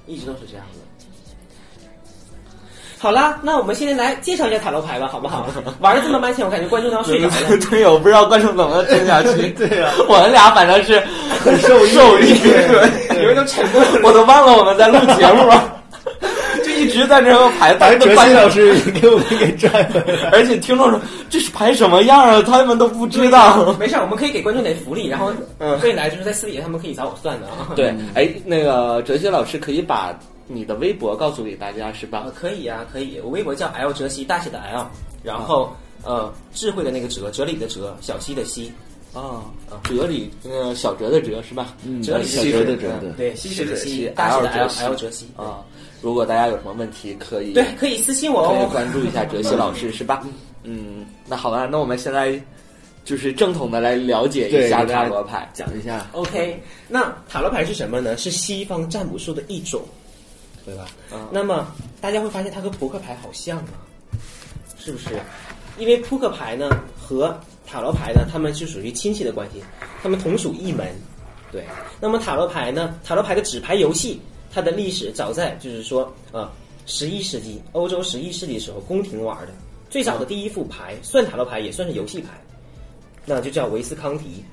[0.06, 0.80] 一直都是这样的。
[3.06, 5.46] 好啦，那我们现在来介绍一下塔罗牌吧，好不好？
[5.80, 7.34] 玩的这么半天，我感觉观众都要睡着了。
[7.70, 9.50] 对，我不知道观众怎么听下去。
[9.56, 11.00] 对啊我们俩反正是
[11.40, 15.72] 很受受益，对，你们都沉默了，我都忘了我们在录节目了。
[16.66, 20.30] 就一直直在这个牌，把都搬哲熙老师也给我们给拽回来。
[20.32, 22.42] 而且听众说这是排什么样啊？
[22.42, 23.72] 他们都不知道。
[23.80, 25.32] 没事儿，我们可以给观众点福利，然后
[25.84, 27.70] 未来就是在私底下他们可以找我算的啊。
[27.76, 30.12] 对，哎，那个哲学老师可以把
[30.48, 32.32] 你的微博告诉给大家是吧啊，？
[32.36, 33.20] 可以啊，可以。
[33.24, 34.86] 我微博叫 L 哲西，大写的 L，
[35.24, 38.72] 然后呃，智慧的那个哲，哲理的哲，小溪的溪，
[39.14, 39.44] 啊，
[39.84, 41.76] 哲理，呃，小哲的哲是吧？
[42.04, 45.64] 哲理小的哲哲的哲对嗯对，溪水的溪溪，大写的 L L 哲熙 L 哲熙啊，
[46.02, 48.70] 如果大家有什么问题，可以对，可以私信我可以哦。
[48.72, 50.24] 关注一下哲西老师是吧？
[50.64, 52.40] 嗯，那好了，那我们现在
[53.04, 55.50] 就是正统的来了解一，下塔罗牌。
[55.54, 56.06] 讲一下。
[56.12, 58.16] OK，那塔罗牌是什么呢？
[58.18, 59.82] 是西方占卜术的一种，
[60.66, 60.88] 对吧？
[61.14, 63.78] 嗯那么大家会发现它和扑克牌好像啊，
[64.78, 65.10] 是不是？
[65.78, 69.64] 因为扑克牌呢和塔罗牌呢，它们是属于亲戚的关系，
[70.02, 70.88] 它们同属一门。
[71.52, 71.66] 对，
[72.00, 73.00] 那么塔罗牌呢？
[73.04, 74.20] 塔罗牌的纸牌游戏，
[74.52, 76.52] 它的历史早在就是说啊
[76.86, 79.54] 十一世纪欧洲十一世纪时候宫廷玩的，
[79.90, 82.30] 最早的第一副牌算塔罗牌也算是游戏牌，
[83.26, 84.44] 那就叫维斯康提。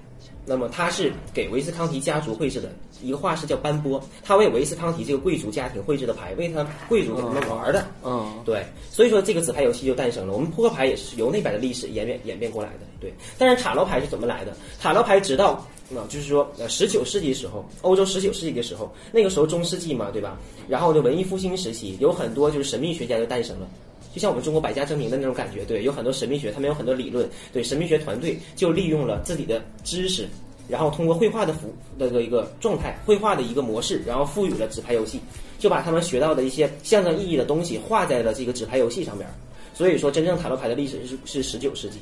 [0.45, 7.87] 那么他是给维斯康提家族绘制的一个画师叫班波，他为维斯康提这个贵族家庭绘制的牌，为他贵族给他们玩的。
[8.05, 10.33] 嗯，对，所以说这个纸牌游戏就诞生了。
[10.33, 12.81] 我们扑克牌也是由那边的历史演变演变过来的。
[13.01, 14.57] 对，但是塔罗牌是怎么来的？
[14.81, 20.39] 塔罗牌直到那、就是说呃十九世纪时候，欧洲十九世纪的时候，那个时候中世纪嘛，对吧？
[20.69, 23.69] 然后就文艺复兴时期，有很多就是神秘学家就诞生了。
[24.13, 30.29] 就像我们中国百家争鸣的那种感觉，对，有很多神秘学，他们有很多理论，对，神秘学团队就利用了自己的知识，
[30.69, 35.19] 然后通过绘画的符的这个一个状态，绘画的一个模式，然后赋予了纸牌游戏，
[35.59, 39.33] 就把他们学到的一些象征意义的东西画在了这个纸牌游戏上边儿。
[39.75, 41.99] 所以说，真正塔罗牌的历史是是十九世纪。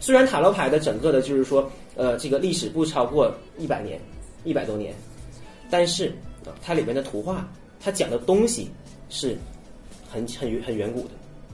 [0.00, 4.00] 虽然塔罗牌的整个的就是说，呃，这个历史不超过一百年，
[4.44, 4.94] 一百多年，
[5.68, 6.10] 但是、
[6.62, 7.46] 它里面的图画，
[7.78, 8.70] 它讲的东西
[9.10, 9.36] 是
[10.10, 11.10] 很很很远古的。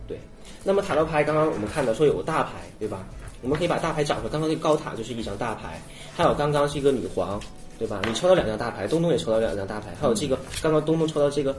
[0.07, 0.19] 对，
[0.62, 3.05] 那么塔罗牌刚刚我们看到说有个大牌，对吧？
[3.42, 4.29] 我们可以把大牌找出来。
[4.31, 5.81] 刚刚那个高塔就是一张大牌，
[6.16, 7.40] 还有刚刚是一个女皇，
[7.79, 8.01] 对吧？
[8.07, 11.55] 你抽到两张大牌，东东也抽到两张大牌，还有这个刚刚东东抽到这个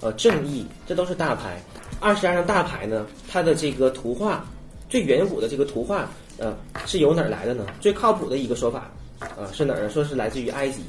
[0.00, 1.62] 呃正义，这都是大牌。
[2.00, 4.44] 二十二张大牌呢，它的这个图画
[4.88, 6.08] 最远古的这个图画，
[6.38, 6.54] 呃，
[6.86, 7.66] 是由哪儿来的呢？
[7.80, 9.90] 最靠谱的一个说法，啊、是哪儿呢？
[9.90, 10.82] 说是来自于埃及。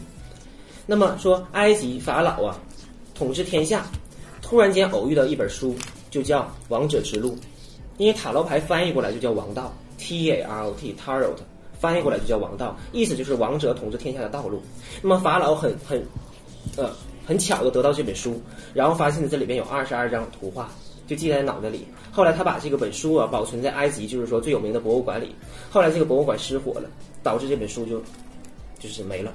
[0.88, 2.60] 那么说埃及法老啊，
[3.14, 3.86] 统治天下，
[4.42, 5.76] 突然间偶遇到一本书，
[6.12, 7.32] 就叫《王者之路》，
[7.98, 11.38] 因为塔罗牌翻译过来就叫王道，T A R O T Tarot，
[11.80, 14.62] 翻译过来就叫王道，意思就是王者统治天下的道路。
[15.02, 16.06] 那么法老很很，
[16.76, 16.92] 呃，
[17.26, 18.40] 很巧的得到这本书，
[18.74, 20.70] 然后发现这里边有二十二张图画，
[21.08, 21.88] 就记在脑袋里。
[22.12, 25.34] 后来他把这个本书啊保存在埃及，就是说最有名的博物馆里。
[25.70, 26.90] 后来这个博物馆失火了，
[27.24, 28.02] 导致这本书就
[28.80, 29.32] 就是没了。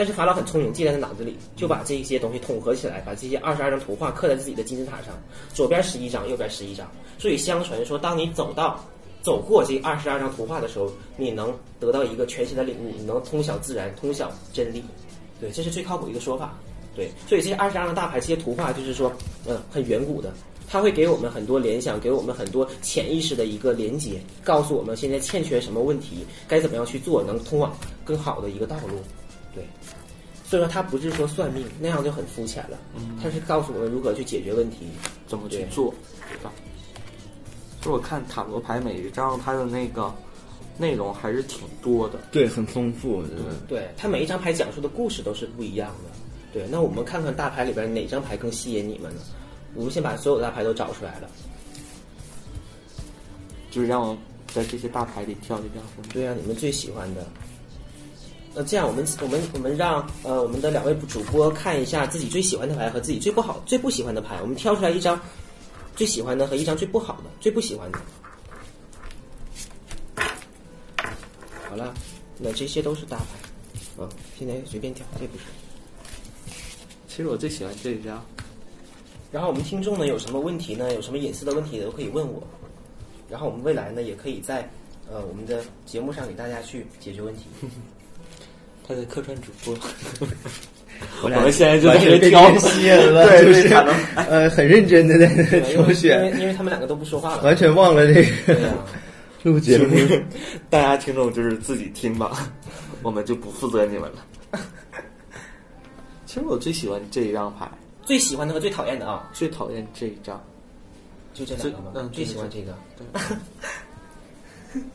[0.00, 5.08] 但是法老很聪明，记在他脑子里，就把这些东西统合起来，把这些二十二张图画刻在自己的金字塔上，
[5.52, 6.90] 左边十一张，右边十一张。
[7.18, 8.82] 所以相传说，当你走到
[9.20, 14.82] 走过这二十二张图画的时候，你能得到一个全新的领悟，你能通晓自然，通晓真理。
[15.38, 16.58] 对，这是最靠谱一个说法。
[16.96, 19.12] 对，所以这些二十二张大牌，这些图画就是说，
[19.46, 20.32] 嗯，很远古的，
[20.66, 28.96] 它会给我们很多联想，给我们很多潜意识的一个连接，告诉我们现在欠缺什么问题，该怎么样去做，能通往更好的一个道路。
[30.50, 32.76] 对，所以说它不是说算命那样就很肤浅了，
[33.22, 34.88] 它是告诉我们如何去解决问题。
[35.28, 35.94] 怎么去做，
[36.28, 36.50] 对吧？
[37.80, 40.12] 就我看塔罗牌每一张它的那个
[40.76, 42.18] 内容还是挺多的。
[42.32, 43.54] 对，很丰富，我觉得。
[43.68, 46.10] 对，它每一张牌讲述的故事都是不一样的。
[46.52, 49.20] 对，那我们看看大牌里边哪张牌更吸引你们呢？
[49.76, 51.30] 我们先把所有的大牌都找出来了。
[53.70, 54.18] 就是让我
[54.52, 57.24] 在这些大牌里挑一张，对啊，你们最喜欢的。
[58.52, 65.18] 那这样，我们我们我们让呃我们的两位主播看一下自己最喜欢的牌和自己最不好最不喜欢的牌，我们挑出来一张
[65.94, 67.98] 最喜欢的和一张最不好的、最不喜欢的。
[71.68, 71.94] 好了，
[72.38, 75.44] 那这些都是大牌，啊，现在随便挑，这不是。
[77.06, 78.20] 其实我最喜欢这一张，
[79.30, 80.92] 然后我们听众呢有什么问题呢？
[80.92, 82.42] 有什么隐私的问题都可以问我。
[83.28, 84.68] 然后我们未来呢也可以在
[85.08, 87.42] 呃我们的节目上给大家去解决问题。
[88.90, 89.78] 他的客串主播。
[91.22, 93.74] 我我们现在就全被吸引了， 对就是
[94.16, 97.42] 呃很认真的在挑选因，为因为他们两个都不说话了。
[97.42, 98.58] 完全忘了这个、
[99.44, 99.96] 录节目。
[100.68, 102.50] 大家听众就是自己听吧，
[103.02, 104.60] 我们就不负责你们了。
[106.26, 107.70] 其实我最喜欢这一张牌，
[108.04, 110.42] 最喜欢的和最讨厌的啊，最讨厌这一张。
[111.32, 111.92] 就这两个吗？
[111.94, 112.76] 嗯最喜欢这个，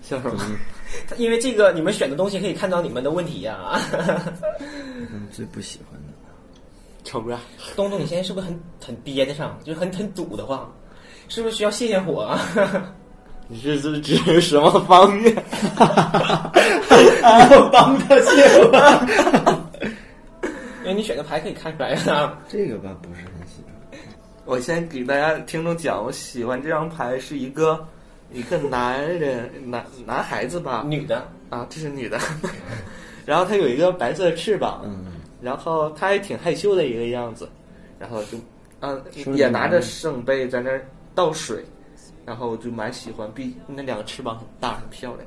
[0.03, 0.39] 笑什么？
[1.17, 3.79] 因为这个你们选的东西可以看到你们的问题呀、
[4.59, 6.13] 嗯最不喜欢的，
[7.03, 7.39] 抽不上。
[7.75, 10.71] 东东，你现在是不是很很憋得上，就是很很堵得慌？
[11.27, 12.39] 是不是需要泄泄火啊？
[13.47, 15.35] 你是是指什么方面？
[15.77, 18.71] 我帮他泄火。
[20.81, 22.39] 因为你选的牌可以看出来啊。
[22.47, 23.99] 这个吧不是很喜欢。
[24.45, 27.83] 我先给大家听众讲，我喜欢这张牌是一个
[28.31, 32.19] 一个男人男男孩子吧，女的，啊，这是女的，
[33.25, 35.05] 然后他有一个白色的翅膀，嗯，
[35.41, 37.47] 然后他还挺害羞的一个样子，
[37.99, 38.37] 然后就，
[38.81, 41.63] 嗯、手里也拿着圣杯在那儿倒水，
[42.25, 45.25] 然后我就蛮喜欢，毕那两个翅膀很大很漂亮。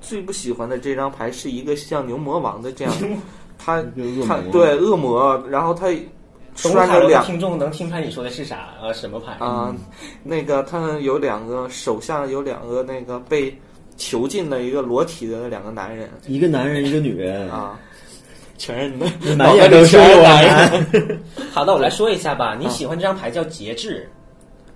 [0.00, 2.94] 最不喜欢的这张牌是一个像牛魔王的这样，
[3.58, 3.82] 他
[4.26, 5.88] 他对恶魔，然后他
[6.62, 8.74] 懂塔罗的听众能听出来你说的是啥？
[8.82, 9.32] 呃，什么牌？
[9.34, 9.74] 啊、
[10.22, 13.56] 那个他们有两个手下有两个那个被
[13.96, 17.78] 囚禁的一个裸体的两个男人一个男人，一个女人，啊，
[18.56, 18.96] 全是
[19.36, 21.20] 男满眼都是全是我男人。
[21.52, 22.56] 好的，我来说一下吧。
[22.58, 24.10] 你喜欢这张牌叫节制，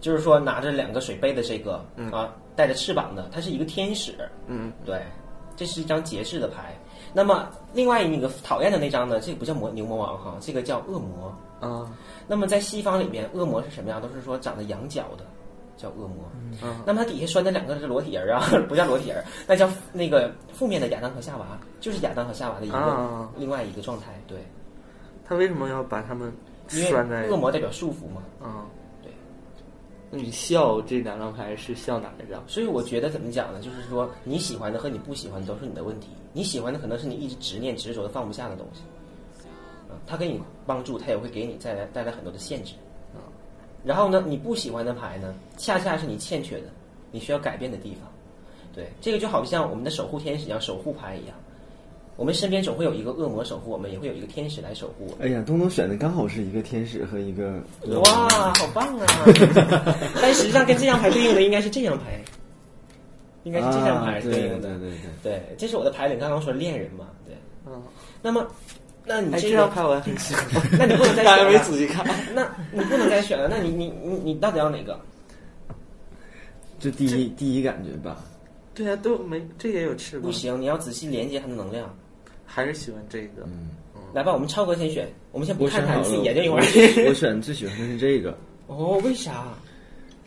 [0.01, 4.15] 就是说拿着两个水杯的这个啊，带着翅膀的，它是一个天使。
[4.47, 5.01] 嗯，对，
[5.57, 6.79] 这是一张节制的牌。
[7.13, 11.37] 那么另外一个讨厌的那张呢，这个不叫魔牛魔王哈，这个叫恶魔。
[11.63, 11.91] 啊，
[12.27, 14.03] 那么在西方里面，恶魔是什么样？
[14.03, 15.25] 都是说长得羊角的，
[15.77, 16.29] 叫恶魔。
[16.61, 24.21] 嗯那么它底下拴的两个是裸体人啊， 不叫裸体人，那叫那个负面的亚当和夏娃，就是亚当和夏娃的一个、啊另外一个状态。
[24.27, 24.39] 对，
[25.25, 26.33] 他为什么要把他们
[26.69, 28.23] 拴在为恶魔代表束缚嘛。
[28.43, 28.67] 啊？
[29.03, 29.13] 对。
[30.11, 32.43] 那你笑这两张牌是笑哪一张？
[32.47, 33.61] 所以我觉得怎么讲呢？
[33.61, 36.09] 就是说你喜欢的和你不喜欢的都是你的问题。
[36.35, 38.81] 你喜欢的可能是你一直执念、执着的放不下的东西，
[39.93, 42.73] 啊，它给你帮助，他也会给你带来带来很多的限制，
[43.15, 43.21] 啊。
[43.85, 46.67] 然后呢，你不喜欢的牌呢，恰恰是你欠缺的，
[47.11, 48.11] 你需要改变的地方。
[48.75, 51.37] 对，这个就好像我们的守护天使一样，守护牌一样。
[52.17, 55.27] 我们身边总会有一个恶魔守护我们，也会有一个天使来守护我们。
[55.27, 57.63] 哎呀，东东选的刚好是一个天使和一个
[58.05, 59.07] 哇，好棒啊！
[60.21, 62.23] 但实际上跟这张牌对应的应该是这张牌，
[63.45, 64.79] 应该是这张牌啊对对应的。
[64.79, 64.99] 对对对。
[65.23, 66.19] 对，这是我的牌领。
[66.19, 67.35] 刚刚说恋人嘛，对。
[67.67, 67.83] 嗯，
[68.21, 68.47] 那么，
[69.05, 70.47] 那你哎，这个这张，牌我也很喜欢，
[70.79, 71.59] 那你不能再选了没。
[71.59, 72.07] 仔细看。
[72.35, 73.49] 那你不能再选了。
[73.49, 74.99] 那你你你你到底要哪个？
[76.79, 78.25] 就第一第一感觉吧。
[78.75, 81.95] 对啊、都没这也有翅膀不，行，你要仔细连接它的能量。
[82.47, 83.43] 还是喜欢这个。
[83.47, 83.71] 嗯，
[84.13, 85.09] 来吧，我们超哥先选。
[85.31, 86.65] 我们先不我看它，你自己研究一会儿。
[87.05, 88.37] 我我选最喜欢的是这个，
[88.69, 89.55] 哦，为啥？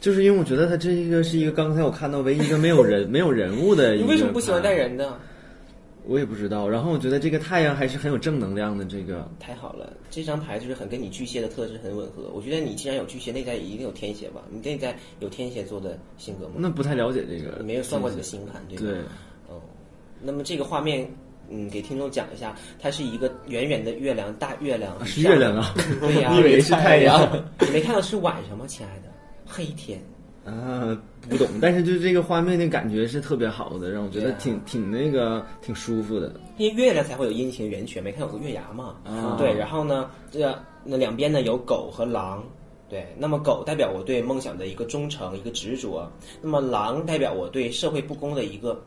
[0.02, 4.06] 就是因为我觉得它这一个是一个刚才我看到唯一一个没有人没有人物的一个。
[4.06, 4.74] 你为什么不喜欢带？
[4.74, 5.18] 人的？
[6.08, 6.68] 我也不知道。
[6.68, 8.86] 然后我觉得这个太阳还是很有正能量的。
[8.86, 12.30] 这个太好了，这张牌就是很跟你巨蟹的特质很吻合。
[12.34, 14.42] 我觉得你既然有巨蟹，内在也一定有天蝎吧？
[14.50, 16.54] 你内在有天蝎座的性格吗？
[16.58, 17.58] 那不太了解这个。
[17.60, 18.84] 你没有算过你的星盘，对吧？
[18.84, 19.00] 对，
[19.48, 19.62] 哦，
[20.22, 21.10] 那么这个画面，
[21.50, 27.28] 嗯，给听众讲一下，它是一个圆圆的月亮，大月亮，是月亮啊 对呀、我以为是太阳。
[27.62, 29.12] 你没看到是晚上吗，亲爱的？
[29.48, 30.00] 黑天，
[30.46, 30.96] 啊，
[31.28, 36.40] 不懂，但是就是这个画面的感觉是特别好的，让我觉得挺挺那个挺舒服的。
[36.58, 38.96] 因为月亮才会有阴晴圆缺，没看有个月牙嘛？
[39.04, 42.44] 啊对，然后呢，这那两边呢有狗和狼。
[42.88, 46.08] 对，那么狗代表我对梦想的一个忠诚、一个执着，
[46.44, 48.80] 那么狼代表我对社会不公的一个，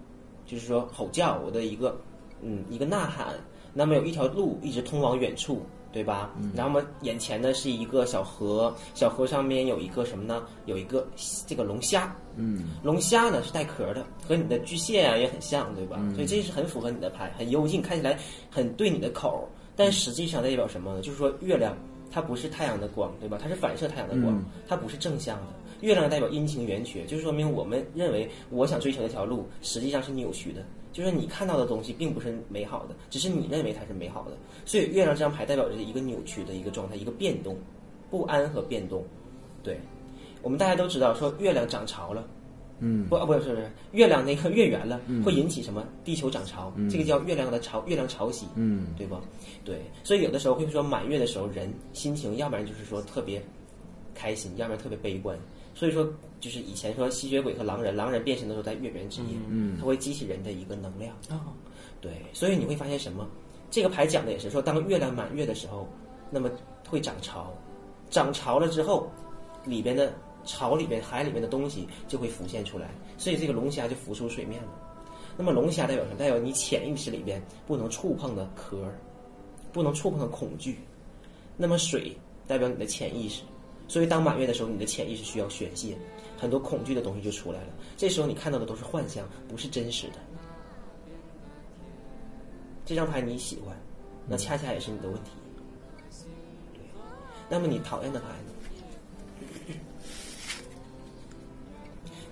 [0.46, 2.00] 就是说吼叫，我的一个
[2.40, 3.34] 嗯一个呐喊。
[3.74, 5.60] 那么有一条路一直通往远处，
[5.92, 6.30] 对吧？
[6.54, 10.42] 然后我们眼前呢是一个小河，小河上面有一个什么呢？
[10.66, 11.06] 有一个
[11.46, 15.98] 这个龙虾，嗯，龙虾呢是带壳的，和你的巨蟹啊也很像，对吧？
[16.14, 18.18] 所以这是很符合你的牌，很幽静，看起来
[18.50, 19.42] 很对你的口儿。
[19.74, 21.00] 但实际上代表什么呢？
[21.00, 21.76] 就是说月亮
[22.10, 23.38] 它不是太阳的光，对吧？
[23.40, 25.46] 它是反射太阳的光，嗯它不是正向的。
[25.80, 30.64] 月亮代表阴晴圆缺，就是说明我们认为我想追求那条路实际上是扭曲的，
[30.98, 34.36] 就是你看到的东西并不是美好的，只是你认为它是美好的。
[34.64, 37.56] 所以月亮这张牌代表着一个扭曲的一个状态，一个变动、
[38.10, 39.04] 不安和变动。
[39.62, 39.78] 对，
[40.42, 42.26] 我们大家都知道说月亮涨潮了。
[42.80, 45.84] 嗯不，啊不是不是，月亮那个月圆了，会引起什么？
[46.04, 49.16] 地球涨潮，这个叫月亮的潮，月亮潮汐，嗯对不？
[49.64, 53.40] 对，所以有的时候会说满月的时候，人心情要不然就是说特别
[54.16, 55.38] 开心，要不然特别悲观。
[55.78, 61.14] 所以说，就是以前说吸血鬼和狼人，狼人变身的时候在月圆之夜，嗯它会激起人的一个能量。
[61.30, 61.54] 哦，
[62.00, 63.24] 对，所以你会发现什么？
[63.70, 65.86] 这个牌讲的也是说，当月亮满月的时候，
[66.30, 66.50] 那么
[66.88, 67.54] 会涨潮，
[68.10, 69.08] 涨潮了之后，
[69.64, 70.12] 里边的
[70.44, 74.68] 潮里边海里面的东西就会浮现出来，所以这个龙虾就浮出水面了。
[75.36, 76.16] 那么龙虾代表什么？
[76.16, 78.98] 代表你潜意识里边不能触碰的壳儿，
[79.72, 80.80] 不能触碰的恐惧。
[81.56, 82.16] 那么水
[82.48, 83.44] 代表你的潜意识，
[83.88, 85.96] 所以当满月的时候，你的潜意识需要宣泄，
[86.38, 87.68] 很多恐惧的东西就出来了。
[87.96, 90.14] 这时候你看到的都是幻象，不是真实的。
[92.84, 93.76] 这张牌你喜欢，
[94.26, 95.30] 那恰恰也是你的问题。
[97.48, 98.52] 那么你讨厌的牌呢？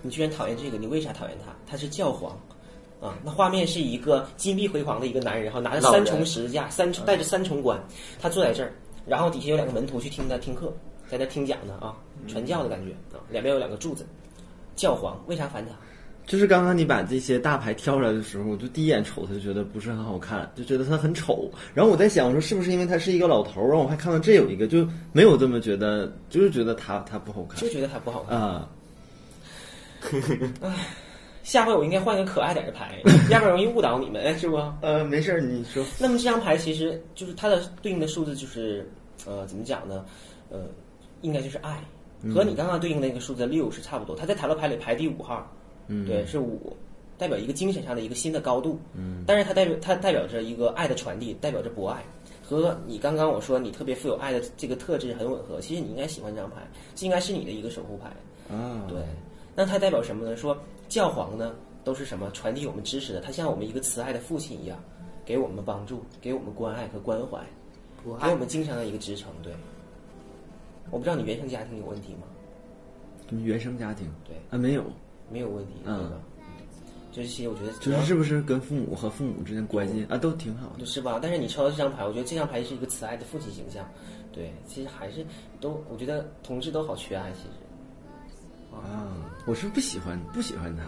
[0.02, 1.54] 你居然讨厌这个，你为啥讨厌他？
[1.66, 2.38] 他是教皇
[3.00, 3.18] 啊！
[3.24, 7.82] 那画面是一个金碧辉煌的一个男人，然后拿着三重十字架，三重带着三重冠，
[8.20, 8.72] 他坐在这儿，
[9.06, 10.72] 然后底下有两个门徒去听他听课，
[11.08, 11.96] 在那听讲呢啊，
[12.28, 14.06] 传教的感觉啊，两边有两个柱子。
[14.74, 15.72] 教皇为啥烦他？
[16.26, 21.50] 就是刚刚你把这些大牌挑出来的时候，我就第一眼瞅他就觉得不是很好看，就觉得他很丑。
[21.72, 23.68] 然后我在想，我说是不是因为他是一个老头儿？
[23.68, 28.36] 然后我还看到这有一个，就没有这么觉得，就是觉得他他不好看就觉得他不好看。
[28.38, 28.68] 啊。
[31.42, 33.00] 下回我应该换个可爱点的牌，
[33.30, 34.56] 要不然容易误导你们，是不？
[34.82, 35.84] 呃，没事儿，你说。
[35.96, 38.90] 那么这张牌其实就是它的对应的数字就是，
[39.24, 40.04] 呃，怎么讲呢？
[40.50, 40.66] 呃，
[41.26, 41.82] 应该就是爱，
[42.32, 44.14] 和你刚刚对应的那个数字六是差不多。
[44.14, 45.44] 他在塔罗牌里排第五号，
[45.88, 46.76] 嗯，对，是五，
[47.18, 48.78] 代表一个精神上的一个新的高度。
[48.94, 52.04] 嗯，但是它代表它代表着一个爱的传递，代表着博爱，
[52.44, 55.60] 和你刚刚我说你特别富有爱的这个特质很吻合。
[55.60, 56.62] 其实你应该喜欢这张牌，
[56.94, 58.08] 这应该是你的一个守护牌。
[58.54, 58.98] 啊，对，
[59.56, 60.36] 那它代表什么呢？
[60.36, 60.56] 说
[60.88, 64.78] 教皇呢都是什么传递我们知识的，他像我们一个慈爱的父亲一样，
[65.24, 67.40] 给我们帮助，给我们关爱和关怀，
[68.04, 69.28] 给我们精神的一个支撑。
[69.42, 69.52] 对，
[70.90, 72.22] 我不知道你原生家庭有问题吗？
[73.28, 74.84] 你原生家庭对，啊没有，
[75.30, 76.16] 没有问题，对嗯吧？
[77.12, 80.84] 就是其实我觉得就是是不是跟父母和父母之间关系啊都挺好的。
[80.86, 81.18] 是吧？
[81.20, 83.88] 但是你抽到这张牌，我觉得这张牌是一个慈爱的父亲形象。
[84.32, 85.24] 对，其实还是
[85.60, 88.76] 都，我觉得同志都好缺爱，其实。
[88.76, 89.16] 啊，
[89.46, 90.84] 我是不喜欢不喜欢他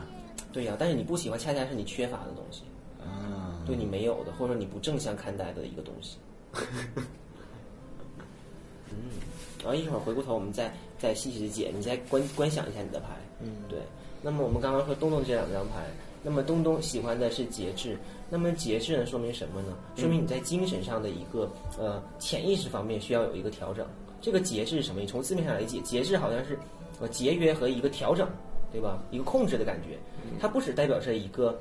[0.53, 2.63] 对呀、但是你不喜欢，恰恰是你缺乏的东西，
[3.03, 3.63] 啊。
[3.67, 6.19] 对你没有的，或者说你不正向看待的一个东西。
[8.91, 8.97] 嗯，
[9.61, 13.09] 然后一会儿回过头，我们再再细细的解，你再观观想一下你的牌。
[13.41, 13.79] 嗯，对。
[14.21, 15.87] 那么我们刚刚说东东这两张牌，
[16.23, 17.97] 那么东东喜欢的是节制，
[18.29, 19.77] 那么节制呢说明什么呢？
[19.97, 21.49] 说明你在精神上的一个
[21.79, 23.87] 呃潜意识方面需要有一个调整。
[24.21, 25.01] 这个节制是什么？
[25.01, 26.59] 你从字面上来解，节制好像是
[27.01, 28.29] 呃节约和一个调整，
[28.73, 29.01] 对吧？
[29.13, 29.97] 一个控制的感觉，
[30.41, 31.57] 它不只代表着一个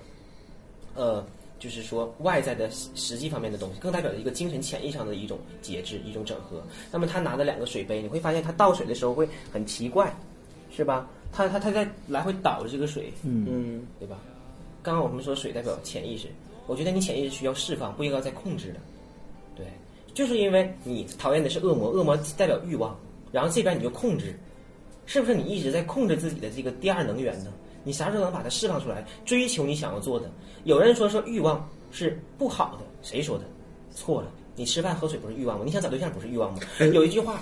[0.95, 1.23] 呃，
[1.59, 6.61] 就是说外在的实实际方面的东西，更代表着一个精神潜意识上的一种节制、一种整合。
[6.91, 10.13] 那么他拿的两个水杯，你会发现他倒水的时候会很奇怪，
[10.69, 11.09] 是吧？
[11.31, 14.17] 他他他在来回倒着这个水，嗯，对吧？
[14.81, 16.27] 刚刚我们说水代表潜意识，
[16.67, 18.79] 我觉得你潜意识需要释放，不应该再控制的。
[19.55, 19.65] 对，
[20.13, 22.97] 就是因为你讨厌的是恶魔，恶魔代表欲望，
[23.31, 24.39] 然后这边你就控制，
[25.05, 27.51] 是不是你一直在控制自己的这个第二能源呢？
[27.83, 30.29] 你啥时候能把它释放出来，追求你想要做的？
[30.63, 33.43] 有人说说欲望是不好的，谁说的？
[33.91, 35.63] 错了，你吃饭喝水不是欲望吗？
[35.65, 36.59] 你想找对象不是欲望吗？
[36.93, 37.39] 有一句话，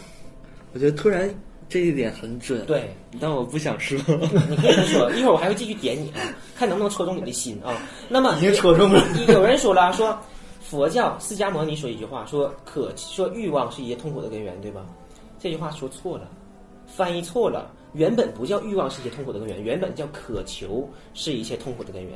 [0.73, 1.29] 我觉得突然
[1.67, 3.97] 这一点很准，，对，但我不想说。
[4.49, 6.21] 你可以说，一会儿我还会继续点你啊，
[6.55, 7.75] 看能不能戳中你的心啊。
[8.07, 9.03] 那么已经戳中了。
[9.27, 10.17] 有人说了，说
[10.61, 14.85] 佛教释迦牟尼说一句话，说可说欲望是一切痛苦的根源，对吧？
[15.39, 16.29] 这句话说错了，
[16.87, 22.13] 翻译错了，原本不叫欲望是一切痛苦的根源，原本叫渴求是一切痛苦的根源。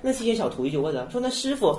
[0.00, 1.78] 那这些小徒弟就问了，说那师傅，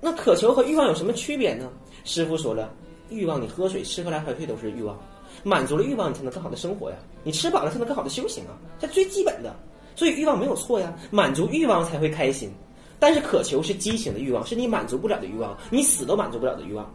[0.00, 1.70] 那渴求和欲望有什么区别呢？
[2.04, 2.72] 师傅说了，
[3.10, 4.98] 欲望你喝水吃喝来喝去都是欲望，
[5.42, 9.54] 满足了欲望你才能更好的生活呀，你吃饱了才能更好的修行啊，这最基本的。
[9.94, 12.50] 所以欲望没有错呀，满足欲望才会开心。
[12.98, 16.90] 但是渴求是畸形的欲望，是你满足不了的欲望，你死都满足不了的欲望。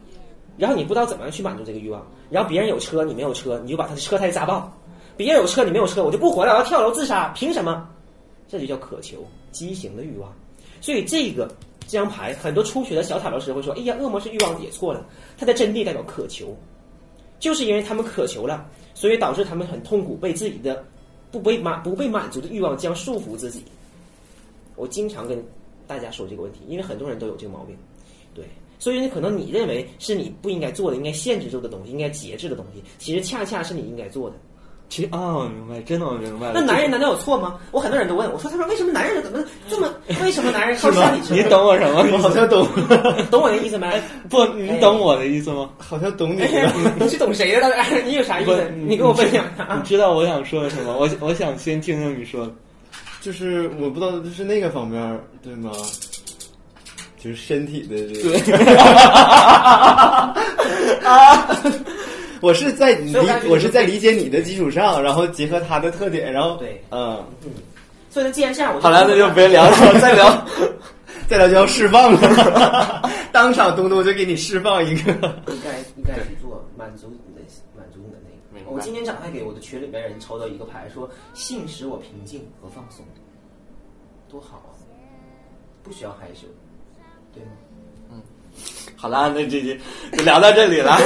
[0.58, 4.72] 然后你不知道怎么样去满足这个欲望，然后别人有车你没有车，你就把他的车胎扎爆；
[5.18, 7.90] 别人有车你没有车，我就不活了，我要跳楼自杀，凭什么？
[8.48, 10.32] 这就叫渴求，畸形的欲望。
[10.80, 11.48] 所以这个
[11.88, 15.06] 这张牌，很多初学的小塔罗师会说：“哎呀，恶魔是欲望也错了，
[15.38, 16.56] 它的真谛代表渴求，
[17.40, 20.86] 就是因为他们渴求了，所以导致他们很痛苦，被自己的
[21.32, 23.64] 不被满不被满足的欲望将束缚自己。”
[24.78, 25.44] 我经常跟
[25.88, 27.76] 大家说这个问题，因为很多人都有这个毛病，
[28.36, 28.46] 对，
[28.78, 34.36] 所以你，可能你认为是你不应该做的，应该限制住的东西，应该节制的东西，其实恰恰是你应该做的。
[34.90, 36.54] 其实啊，我明白，真的我明白了。
[36.56, 37.56] 那男人难道有错吗？
[37.72, 39.94] 我很多人都问我说，他说为什么男人怎么这么？
[40.24, 42.06] 为什么男人靠生理你懂我什么？
[42.14, 42.66] 我好像懂，
[43.30, 43.92] 懂我的意思吗？
[44.30, 45.70] 不，你懂我的意思吗？
[45.78, 46.42] 好像懂你。
[47.00, 47.68] 你是懂谁的？
[47.76, 48.72] 哎你有啥意思？
[48.88, 49.84] 你跟我分享一下你啊。
[49.86, 50.96] 知道我想说的什么？
[50.98, 52.50] 我我想先听听你说。
[53.20, 55.72] 就是我不知道，就是那个方面对吗？
[57.22, 58.40] 就是身体的这个。
[62.42, 63.14] 我是在理
[63.48, 67.24] 我是在理解你的基础上，然后结合他的特点，然后对嗯，
[68.10, 70.46] 所以呢，既然这样，我好了，那就别聊了， 再聊。
[71.28, 75.12] 再聊就要释放了， 当场东东就给你释放一个。
[75.52, 77.42] 应该应该去做，满足你的
[77.76, 78.18] 满足你的
[78.54, 78.72] 那个。
[78.72, 83.04] 我今天早上还给我的群里边人抽到一个牌，说性使我平静和放松，
[84.30, 84.72] 多好啊！
[85.84, 86.48] 不需要害羞，
[87.34, 88.22] 对吗？
[88.96, 89.74] 好啦，那这就
[90.18, 90.98] 就聊到这里了。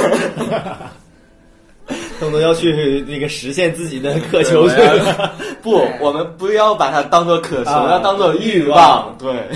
[2.20, 5.34] 东东要去那个实现自己的渴求去了。
[5.62, 9.18] 不，我们不要把它当做渴求，啊要当做欲欲望望。
[9.18, 9.48] 对，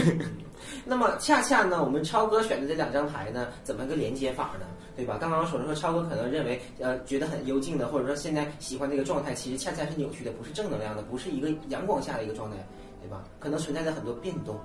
[0.85, 4.67] 那么恰恰呢，我们超哥选的这两张牌呢，怎么个连接法呢？
[4.97, 5.19] 对吧？
[5.21, 12.57] 刚刚说了说，超哥可能认为，呃，觉得很幽静的，或者说现在喜欢这个状态，其实恰恰是扭曲的，不是正能量的，不是一个阳光下的一个状态，
[13.03, 13.23] 对吧？
[13.39, 14.57] 可能存在着很多变动，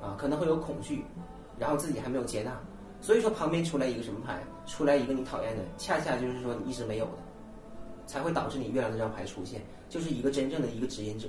[0.00, 1.04] 啊，可能会有恐惧，
[1.58, 2.52] 然后自己还没有接纳，
[3.02, 7.12] 所以说旁边出来一个什么牌，出来一个你讨厌的，恰恰就是说你一直没有的，
[8.06, 11.28] 才会导致你月亮这张牌出现，就是一个真正的一个指引者。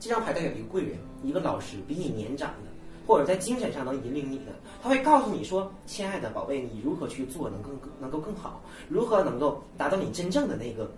[0.00, 2.70] 这张牌代表一个贵人，一个老师，比你年长的，
[3.06, 4.46] 或者在精神上能引领你的，
[4.82, 10.90] 他会告诉你说：“亲爱的宝贝，你如何去做能更能够更好，如何能够达到你真正的那个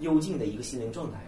[0.00, 1.18] 幽静的一个心灵状态。”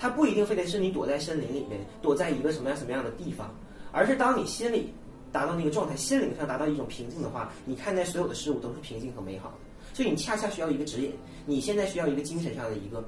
[0.00, 3.52] 它不一定非得是你躲在森林里面，躲在一个什么样什么样的地方，
[3.90, 4.92] 而是当你心里
[5.38, 9.54] 达到那个状态，心灵上达到一种平静的话，你看待所有的事物都是平静和美好的。
[9.94, 11.12] 所以你恰恰需要一个指引，
[11.46, 13.04] 你现在需要一个精神上的一个，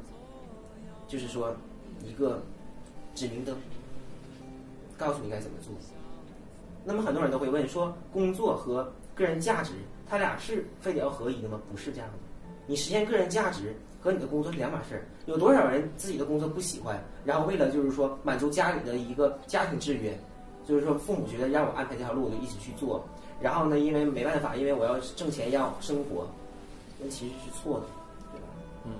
[1.08, 1.52] 就是说
[2.04, 2.40] 一个
[3.16, 3.56] 指明灯，
[4.96, 5.72] 告诉你该怎么做。
[6.84, 9.72] 那么很多人都会问说，工作和个人价值，
[10.08, 11.60] 它俩是非得要合一的吗？
[11.68, 12.14] 不是这样的。
[12.68, 15.04] 你实现个人价值和你的工作是两码事儿。
[15.26, 20.16] 有多少人自己的工作不喜欢，然后为了就是说满足家里的一个家庭制约，
[20.70, 23.04] 就是说父母觉得让我安排这条路，我就一直去做。
[23.42, 26.24] 然后呢，因为没办法，因为我要挣钱要生活，
[27.02, 27.86] 那其实是错的，
[28.32, 28.46] 对吧？
[28.84, 28.92] 嗯，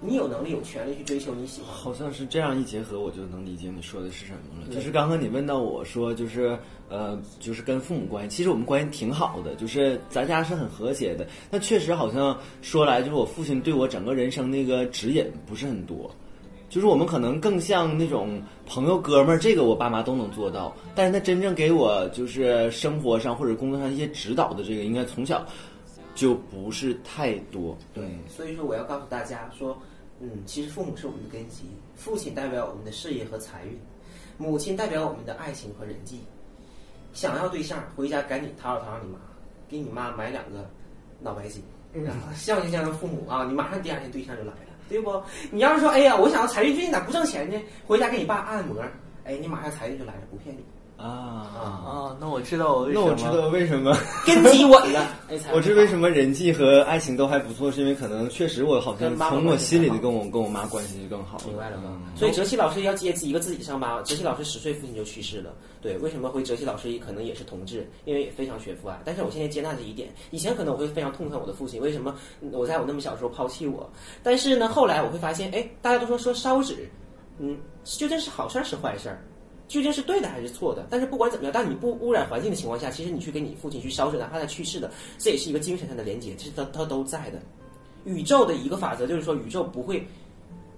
[0.00, 1.70] 你有能力有权利去追求你喜欢。
[1.74, 4.74] 好像是这样一结合，我就能理解你说的是什么了。
[4.74, 11.26] 就是刚刚你问到我说，就是呃，就是跟父母关系，其实我们关系挺好的，就是咱家是很和谐的。
[11.50, 16.08] 但确实好像说来，就是我父亲对我整个人生那个指引不是很多。
[16.74, 20.74] 就是我们可能更像那种朋友哥们儿，这个我爸妈都能做到。
[20.92, 25.46] 但是他真正给我就是生活上或者工作上一些指导的这个，应该从小
[26.16, 27.78] 就不是太多。
[27.92, 29.80] 对，所以说我要告诉大家说，
[30.18, 31.62] 嗯，其实父母是我们的根基，
[31.94, 33.78] 父亲代表我们的事业和财运，
[34.36, 36.22] 母亲代表我们的爱情和人际。
[37.12, 39.20] 想要对象，回家赶紧讨好讨好你妈，
[39.68, 40.68] 给你妈买两个
[41.20, 41.62] 脑白金，
[41.92, 45.22] 然后孝敬孝敬父母啊，你马上第二天对象就来了，对不？
[45.50, 47.60] 你要是说，哎呀，我想要财运，最近咋不挣钱呢？
[47.86, 48.82] 回家给你爸按摩，
[49.24, 50.64] 哎，你马上财运就来了，不骗你，
[50.96, 53.04] 啊啊，那我知道我为什么。
[53.04, 53.96] 那我知道为什么。
[54.24, 55.08] 根基稳了，
[55.52, 61.38] 我知为什么人际和爱情都还不错，是因为可能确实我好像从我心里的跟我跟我妈关系就更好。
[61.46, 62.00] 明白了吗？
[62.06, 64.00] 嗯所以哲熙老师要接一个自己伤疤。
[64.02, 65.50] 哲熙老师十岁父亲就去世了，
[65.82, 67.90] 对，为什么会哲熙老师可能也是同志？
[68.04, 69.00] 因为也非常学父爱。
[69.04, 72.14] 但是我现在接纳这一点，以前可能我会非常痛恨我的父亲，为什么
[72.52, 73.90] 我在我那么小时候抛弃我？
[74.22, 76.88] 但是呢，后来我会发现，哎，大家都说说烧纸，
[77.40, 79.18] 嗯，究竟是好事儿是坏事儿？
[79.66, 80.86] 究竟是对的还是错的？
[80.90, 87.40] 但是不管怎么样，当你不污染环境的情况下，其实你去给你父亲去烧纸，哪怕他去世的，这也是一个精神上的连接，其实他他都在的。
[88.04, 90.06] 宇宙的一个法则就是说，宇宙不会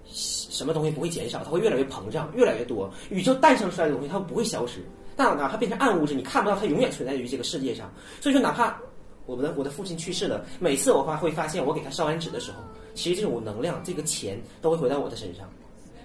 [0.05, 2.89] 什么东西不会减少，它会越来越膨胀，越来越多。
[3.11, 4.81] 宇宙诞生出来的东西，它不会消失。
[5.17, 7.93] 但哪怕变成暗物质，你看不到，它永远存在于这个世界上。
[8.21, 8.81] 所以说，哪怕
[9.27, 12.59] 我们的我的父亲去世了，每次我发会发现，我给他烧完纸的时候，
[12.95, 15.49] 其实这种能量，这个钱都会回到我的身上。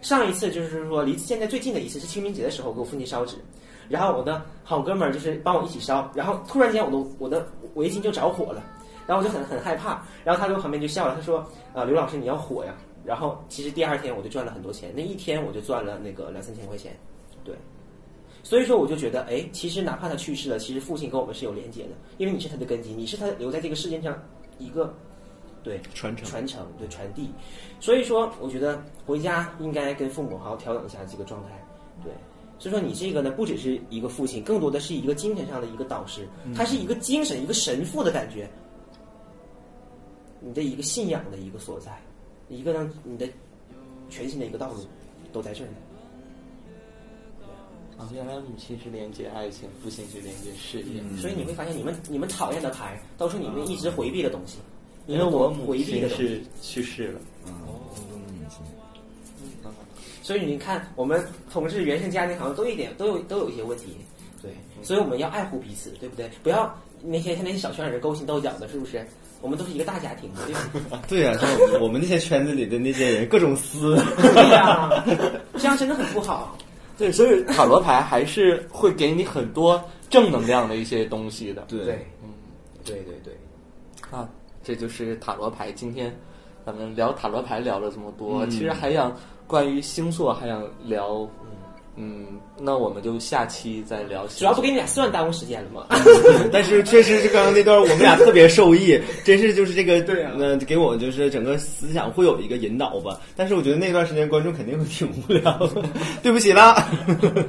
[0.01, 3.37] 上一次就是说离现在最近的一次是清明节的时候给我父亲烧纸，
[3.87, 8.63] 然后我的好哥们儿就是帮我一起烧，然后突然间我的我的围巾就着火了，
[9.05, 12.73] 然后我就很很害怕，然后他在我旁边就笑了，他说：“啊、刘老师你要火呀。”
[13.03, 16.95] 然后其实第二天我就赚了很多钱，那一天我就赚了那个两三千块钱，
[17.43, 17.55] 对。
[18.43, 24.19] 所以说我就觉得，哎，其实哪怕他去世了，其实父亲跟我们是有连接的，因为你是他的根基，你是他留在这个世界上
[24.57, 24.93] 一个
[25.63, 27.29] 对传承传承对传递。
[27.79, 31.49] 所以说，我觉得回家应该跟父母好好调整一下这个状态，
[32.03, 32.11] 对。
[32.59, 38.47] 所以说，你这个呢，不只是一个父亲，更多的是一个精神上的一个导师，他是一个精神、一个神父的感觉，
[40.39, 41.99] 你的一个信仰的一个所在，
[42.49, 43.27] 一个让你的
[44.09, 44.85] 全新的一个道路
[45.33, 45.73] 都在这儿呢。
[47.97, 51.01] 啊，原来母亲是连接爱情，父亲是连接事业。
[51.17, 54.59] 所以你会发现，你们你们讨厌的牌都是你们一直回避的东西，
[55.07, 55.75] 因为我母。
[55.75, 57.19] 亲是去世了，
[60.21, 63.97] 所以你看，我们同事原生家庭好像都一点都有都有一些问题，
[64.41, 64.51] 对，
[64.83, 66.29] 所以我们要爱护彼此，对不对？
[66.43, 69.05] 不要那些像那些小圈人勾心斗角的，是不是？
[69.41, 70.53] 我们都是一个大家庭，对
[70.87, 71.01] 吧？
[71.09, 73.95] 对呀、像我们我们那些圈子里的那些人，各种撕。
[74.21, 75.03] 对呀、
[75.57, 76.55] 这样真的很不好。
[76.95, 81.63] 对，所以塔罗牌还是会给你很多正能量的一些东西的。
[81.63, 82.29] 对对，嗯，
[82.85, 83.33] 对对对，
[84.11, 84.29] 啊，
[84.71, 85.69] 这就是塔罗牌。
[85.73, 86.17] 今天
[86.65, 89.13] 咱们聊塔罗牌聊了这么多，嗯其实还想
[89.45, 91.27] 关于星座还想聊
[91.97, 94.25] 嗯，那我们就下期再聊。
[94.27, 95.85] 主要不给你俩算耽误时间了吗？
[96.53, 103.19] 但是确实是刚刚那段我们俩特别受益，真是就是这个对啊呃，给我就是整个思想会有一个引导吧。
[103.35, 105.83] 但是我觉得那段时间观众肯定会挺无聊的，
[106.23, 106.87] 对不起啦。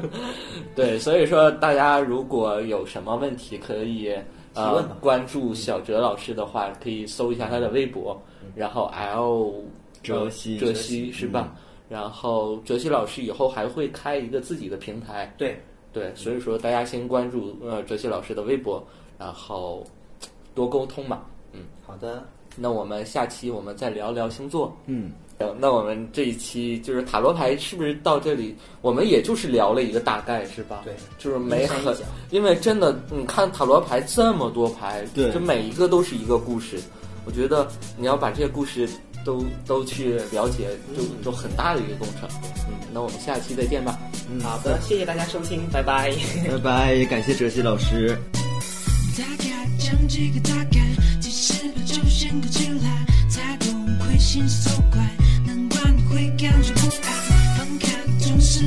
[0.74, 4.12] 对，所以说大家如果有什么问题，可以
[4.54, 8.20] 呃关注小哲老师的话，可以搜一下他的微博，
[8.54, 9.64] 然后 L
[10.02, 11.54] 哲西哲哲熙熙是吧？
[11.88, 15.60] 然后哲西老师以后还会开一个自己的平台，对，
[15.92, 18.82] 对，所以说大家先关注呃哲西老师的微博，
[19.18, 19.86] 然后
[20.54, 21.22] 多沟通嘛。
[21.52, 22.26] 嗯，好的，
[22.56, 24.76] 那我们下期我们再聊聊星座。
[24.86, 28.54] 嗯，呃那我们这一期就是塔罗牌，是不是到这里？
[28.80, 30.82] 我们也就是聊了一个大概，是吧？
[30.84, 31.96] 对，就是没很讲，
[32.30, 36.78] 因为真的，你看塔罗牌这么多牌，对就每一个都是一个故事。
[37.24, 38.88] 我觉得你要把这些故事
[39.24, 42.28] 都都去了解，就就很大的一个工程。
[42.68, 43.98] 嗯，那我们下期再见吧。
[44.42, 46.12] 好的，谢谢大家收听，拜拜。
[46.48, 48.16] 拜拜，也感谢哲熙老师。
[49.16, 50.64] 大家讲几个大
[52.32, 55.00] 秒就先搁起来，才懂会心是走怪，
[55.46, 58.60] 难怪你会感觉不安，放开总是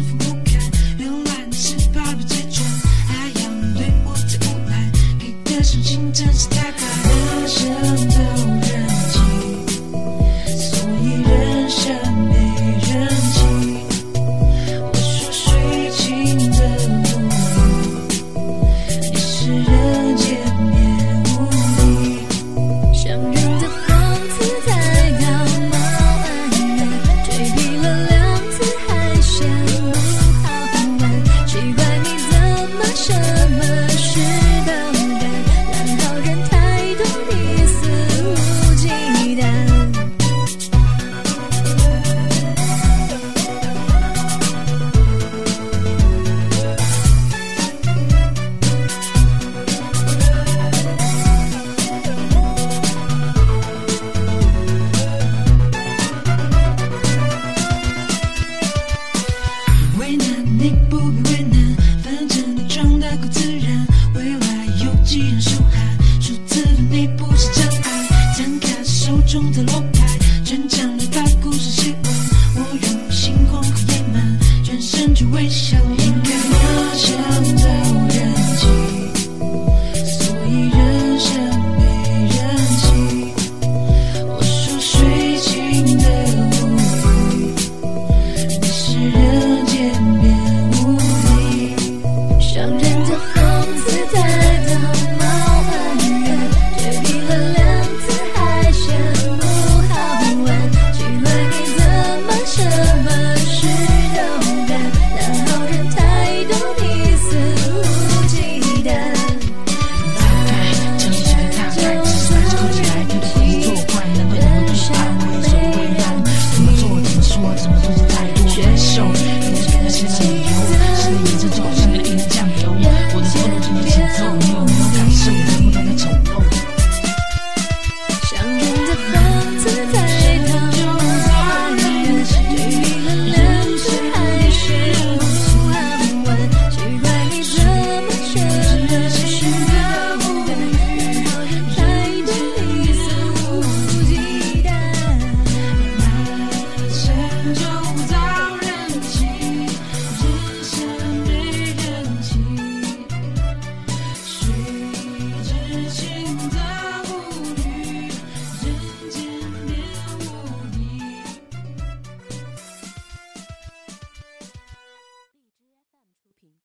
[69.36, 69.95] 中的落